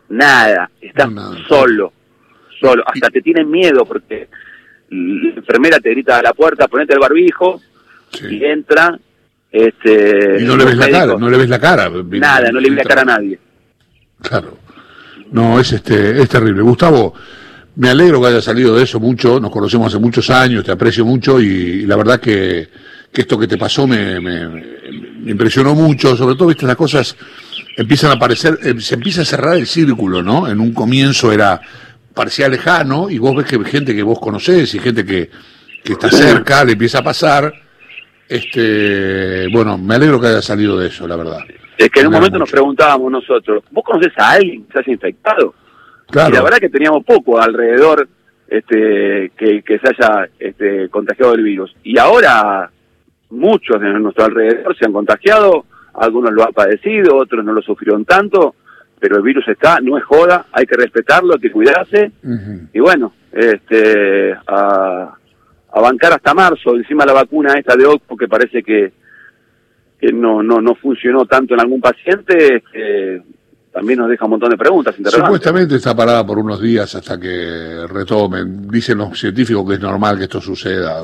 nada, 0.09 0.69
estás 0.79 1.09
solo, 1.47 1.91
solo, 2.59 2.83
hasta 2.85 3.09
te 3.09 3.23
tienen 3.23 3.49
miedo 3.49 3.85
porque 3.85 4.27
la 4.91 5.35
enfermera 5.35 5.79
te 5.79 5.89
grita 5.89 6.19
a 6.19 6.21
la 6.21 6.33
puerta, 6.33 6.67
ponete 6.67 6.93
el 6.93 6.99
barbijo 6.99 7.61
y 8.29 8.43
entra. 8.43 8.99
Este, 9.51 10.37
y 10.39 10.45
no 10.45 10.55
le 10.55 10.65
ves 10.65 10.77
la 10.77 10.89
cara, 10.89 11.17
no 11.17 11.29
le 11.29 11.37
ves 11.37 11.49
la 11.49 11.59
cara. 11.59 11.89
Nada, 11.89 12.51
no 12.51 12.59
le 12.59 12.69
ves 12.69 12.77
la 12.77 12.83
cara 12.83 13.01
a 13.01 13.05
nadie. 13.05 13.39
Claro. 14.21 14.57
No, 15.31 15.59
es 15.59 15.71
este, 15.71 16.21
es 16.21 16.29
terrible. 16.29 16.61
Gustavo, 16.61 17.13
me 17.75 17.89
alegro 17.89 18.21
que 18.21 18.27
haya 18.27 18.41
salido 18.41 18.75
de 18.75 18.83
eso 18.83 18.99
mucho, 18.99 19.39
nos 19.39 19.51
conocemos 19.51 19.87
hace 19.87 19.99
muchos 19.99 20.29
años, 20.29 20.63
te 20.63 20.71
aprecio 20.71 21.05
mucho 21.05 21.39
y, 21.39 21.85
la 21.85 21.95
verdad 21.95 22.19
que, 22.19 22.69
que, 23.11 23.21
esto 23.21 23.39
que 23.39 23.47
te 23.47 23.57
pasó 23.57 23.87
me, 23.87 24.19
me, 24.19 24.41
impresionó 25.25 25.73
mucho, 25.73 26.15
sobre 26.17 26.35
todo, 26.35 26.49
viste, 26.49 26.65
las 26.65 26.75
cosas 26.75 27.15
empiezan 27.77 28.11
a 28.11 28.13
aparecer, 28.15 28.59
eh, 28.61 28.75
se 28.79 28.95
empieza 28.95 29.21
a 29.21 29.25
cerrar 29.25 29.55
el 29.55 29.67
círculo, 29.67 30.21
¿no? 30.21 30.49
En 30.49 30.59
un 30.59 30.73
comienzo 30.73 31.31
era 31.31 31.61
parecía 32.13 32.49
lejano 32.49 33.09
y 33.09 33.17
vos 33.17 33.35
ves 33.35 33.45
que 33.45 33.63
gente 33.63 33.95
que 33.95 34.03
vos 34.03 34.19
conocés 34.19 34.73
y 34.75 34.79
gente 34.79 35.05
que, 35.05 35.29
que 35.83 35.93
está 35.93 36.09
cerca 36.09 36.63
le 36.63 36.73
empieza 36.73 36.99
a 36.99 37.03
pasar. 37.03 37.53
Este, 38.27 39.47
bueno, 39.51 39.77
me 39.77 39.95
alegro 39.95 40.19
que 40.19 40.27
haya 40.27 40.41
salido 40.41 40.77
de 40.79 40.87
eso, 40.87 41.07
la 41.07 41.15
verdad. 41.15 41.39
Es 41.77 41.89
que 41.89 42.01
en 42.01 42.07
un 42.07 42.13
momento 42.13 42.37
nos 42.37 42.51
preguntábamos 42.51 43.11
nosotros, 43.11 43.63
¿vos 43.71 43.83
conocés 43.83 44.13
a 44.17 44.31
alguien 44.31 44.63
que 44.65 44.73
se 44.73 44.79
haya 44.79 44.91
infectado? 44.93 45.53
Y 46.09 46.31
la 46.31 46.41
verdad 46.41 46.59
que 46.59 46.69
teníamos 46.69 47.03
poco 47.03 47.41
alrededor 47.41 48.07
este, 48.47 49.31
que, 49.37 49.63
que 49.63 49.79
se 49.79 49.87
haya 49.87 50.29
este, 50.37 50.89
contagiado 50.89 51.31
del 51.31 51.43
virus. 51.43 51.75
Y 51.83 51.97
ahora 51.97 52.69
muchos 53.29 53.81
de 53.81 53.89
nuestro 53.93 54.25
alrededor 54.25 54.77
se 54.77 54.85
han 54.85 54.93
contagiado, 54.93 55.65
algunos 55.93 56.33
lo 56.33 56.43
han 56.43 56.53
padecido, 56.53 57.17
otros 57.17 57.43
no 57.43 57.53
lo 57.53 57.61
sufrieron 57.61 58.05
tanto, 58.05 58.55
pero 59.01 59.17
el 59.17 59.23
virus 59.23 59.47
está, 59.47 59.79
no 59.81 59.97
es 59.97 60.03
joda, 60.03 60.45
hay 60.51 60.67
que 60.67 60.77
respetarlo, 60.77 61.33
hay 61.33 61.41
que 61.41 61.51
cuidarse. 61.51 62.11
Y 62.71 62.79
bueno, 62.79 63.11
este, 63.31 64.31
a, 64.31 65.17
a, 65.71 65.81
bancar 65.81 66.13
hasta 66.13 66.35
marzo, 66.35 66.75
encima 66.75 67.03
la 67.03 67.13
vacuna 67.13 67.55
esta 67.57 67.75
de 67.75 67.87
Oxford 67.87 68.19
que 68.19 68.27
parece 68.27 68.61
que, 68.61 68.93
que 69.99 70.13
no, 70.13 70.43
no, 70.43 70.61
no 70.61 70.75
funcionó 70.75 71.25
tanto 71.25 71.55
en 71.55 71.61
algún 71.61 71.81
paciente, 71.81 72.63
eh, 72.75 73.23
también 73.73 73.97
nos 73.97 74.07
deja 74.07 74.25
un 74.25 74.31
montón 74.31 74.51
de 74.51 74.57
preguntas. 74.57 74.93
Supuestamente 75.03 75.77
está 75.77 75.95
parada 75.95 76.23
por 76.23 76.37
unos 76.37 76.61
días 76.61 76.93
hasta 76.93 77.19
que 77.19 77.87
retomen. 77.89 78.67
Dicen 78.67 78.99
los 78.99 79.19
científicos 79.19 79.67
que 79.67 79.75
es 79.75 79.81
normal 79.81 80.19
que 80.19 80.25
esto 80.25 80.39
suceda. 80.39 81.03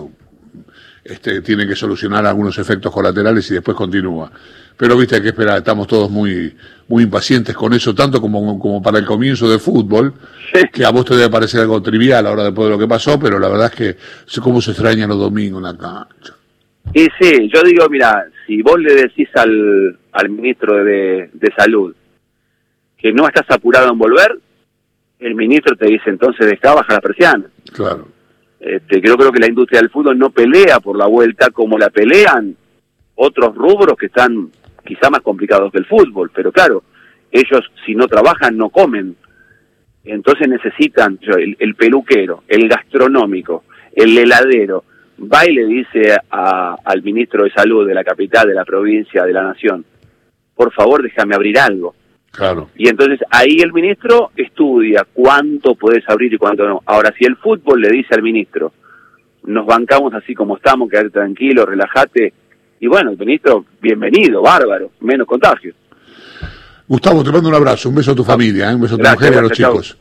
Este, 1.10 1.42
tienen 1.42 1.70
que 1.70 1.76
solucionar 1.76 2.26
algunos 2.26 2.58
efectos 2.58 2.92
colaterales 2.92 3.50
y 3.50 3.54
después 3.54 3.78
continúa. 3.78 4.30
Pero 4.76 4.98
viste, 4.98 5.16
hay 5.16 5.22
que 5.22 5.30
esperar, 5.30 5.60
estamos 5.60 5.88
todos 5.88 6.12
muy, 6.12 6.54
muy 6.90 7.04
impacientes 7.04 7.56
con 7.56 7.74
eso, 7.74 7.96
tanto 7.96 8.20
como, 8.20 8.60
como 8.60 8.82
para 8.82 9.00
el 9.00 9.06
comienzo 9.06 9.50
de 9.50 9.58
fútbol, 9.58 10.14
que 10.74 10.84
a 10.84 10.90
vos 10.90 11.06
te 11.06 11.16
debe 11.16 11.30
parecer 11.30 11.62
algo 11.62 11.82
trivial 11.82 12.28
ahora 12.28 12.44
después 12.44 12.68
de 12.68 12.72
lo 12.72 12.80
que 12.80 12.88
pasó, 12.88 13.18
pero 13.18 13.40
la 13.40 13.48
verdad 13.48 13.72
es 13.74 13.76
que 13.76 13.96
sé 14.26 14.42
cómo 14.42 14.62
se 14.62 14.72
extraña 14.72 15.08
los 15.08 15.18
domingos 15.18 15.60
en 15.60 15.64
la 15.64 15.78
cancha. 15.78 16.34
Y 16.94 17.08
sí, 17.20 17.50
yo 17.54 17.62
digo, 17.64 17.88
mira, 17.90 18.26
si 18.46 18.62
vos 18.62 18.78
le 18.78 18.94
decís 18.94 19.30
al, 19.36 19.98
al 20.12 20.30
ministro 20.30 20.84
de, 20.84 21.30
de 21.32 21.54
Salud, 21.58 21.96
que 22.98 23.14
no 23.14 23.28
estás 23.28 23.50
apurado 23.50 23.94
en 23.94 23.98
volver, 23.98 24.38
el 25.20 25.36
ministro 25.36 25.78
te 25.78 25.86
dice 25.86 26.10
entonces 26.10 26.46
deja 26.48 26.74
baja 26.74 26.96
la 26.96 27.02
persiana. 27.02 27.46
Claro. 27.74 28.17
Este, 28.60 29.02
creo, 29.02 29.18
creo 29.18 29.32
que 29.32 29.40
la 29.40 29.48
industria 29.48 29.82
del 29.82 29.90
fútbol 29.90 30.18
no 30.18 30.32
pelea 30.32 30.80
por 30.80 30.98
la 30.98 31.06
vuelta 31.06 31.52
como 31.52 31.78
la 31.78 31.90
pelean 31.90 32.56
otros 33.16 33.56
rubros 33.56 33.96
que 33.98 34.08
están 34.08 34.50
quizá 34.86 35.10
más 35.10 35.22
complicados 35.22 35.72
que 35.72 35.80
el 35.80 35.86
fútbol, 35.86 36.32
pero 36.34 36.52
claro, 36.52 36.84
ellos 37.32 37.62
si 37.86 37.94
no 37.94 38.08
trabajan 38.08 38.58
no 38.58 38.70
comen. 38.70 39.16
Entonces 40.06 40.48
necesitan 40.48 41.20
el, 41.60 41.76
peluquero, 41.76 42.44
el 42.48 42.70
gastronómico, 42.70 43.66
el 43.94 44.18
heladero, 44.18 44.86
va 45.20 45.46
y 45.46 45.54
le 45.54 45.66
dice 45.66 46.16
al 46.30 47.04
ministro 47.04 47.44
de 47.44 47.52
salud 47.52 47.86
de 47.86 47.94
la 47.94 48.06
capital, 48.06 48.48
de 48.48 48.54
la 48.54 48.64
provincia, 48.64 49.26
de 49.26 49.34
la 49.34 49.44
nación, 49.44 49.84
por 50.56 50.72
favor 50.72 51.04
déjame 51.04 51.36
abrir 51.36 51.60
algo. 51.60 51.94
Claro. 52.32 52.70
Y 52.76 52.88
entonces 52.88 53.20
ahí 53.32 53.58
el 53.62 53.74
ministro 53.74 54.32
estudia 54.36 55.06
cuánto 55.12 55.76
puedes 55.76 56.08
abrir 56.08 56.34
y 56.34 56.38
cuánto 56.38 56.68
no. 56.68 56.82
Ahora, 56.86 57.14
si 57.18 57.26
el 57.26 57.36
fútbol 57.38 57.82
le 57.82 57.90
dice 57.90 58.14
al 58.14 58.22
ministro, 58.22 58.74
nos 59.44 59.66
bancamos 59.66 60.14
así 60.14 60.36
como 60.36 60.58
estamos, 60.58 60.90
quedate 60.90 61.10
tranquilo, 61.10 61.66
relájate, 61.66 62.34
y 62.80 62.88
bueno, 62.88 63.12
el 63.12 63.18
ministro, 63.18 63.66
bienvenido, 63.82 64.42
bárbaro, 64.42 64.92
menos 65.00 65.26
contagio. 65.26 65.74
Gustavo, 66.88 67.24
te 67.24 67.32
mando 67.32 67.50
un 67.50 67.56
abrazo, 67.56 67.90
un 67.90 67.96
beso 67.96 68.12
a 68.12 68.16
tu 68.16 68.24
familia, 68.24 68.72
¿eh? 68.72 68.76
un 68.76 68.82
beso 68.82 68.96
a 68.96 68.98
tu 68.98 69.04
mujer 69.04 69.34
y 69.34 69.38
a 69.38 69.42
los 69.42 69.52
chicos. 69.52 69.98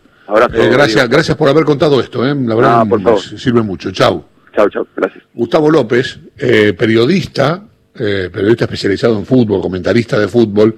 Eh, 0.52 0.68
gracias, 0.70 1.08
gracias 1.08 1.36
por 1.36 1.48
haber 1.48 1.64
contado 1.64 2.00
esto, 2.00 2.26
¿eh? 2.26 2.34
la 2.34 2.54
verdad 2.54 2.84
sirve 3.16 3.62
mucho. 3.62 3.90
Chau. 3.92 4.24
Chau, 4.54 4.68
chau, 4.68 4.86
gracias. 4.94 5.24
Gustavo 5.32 5.70
López, 5.70 6.18
eh, 6.38 6.74
periodista, 6.74 7.62
periodista 7.94 8.64
especializado 8.64 9.18
en 9.18 9.24
fútbol, 9.24 9.60
comentarista 9.62 10.18
de 10.18 10.28
fútbol, 10.28 10.76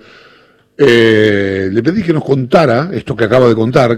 eh, 0.78 1.68
le 1.72 1.82
pedí 1.82 2.02
que 2.02 2.12
nos 2.12 2.24
contara 2.24 2.90
esto 2.92 3.16
que 3.16 3.24
acaba 3.24 3.48
de 3.48 3.54
contar, 3.54 3.96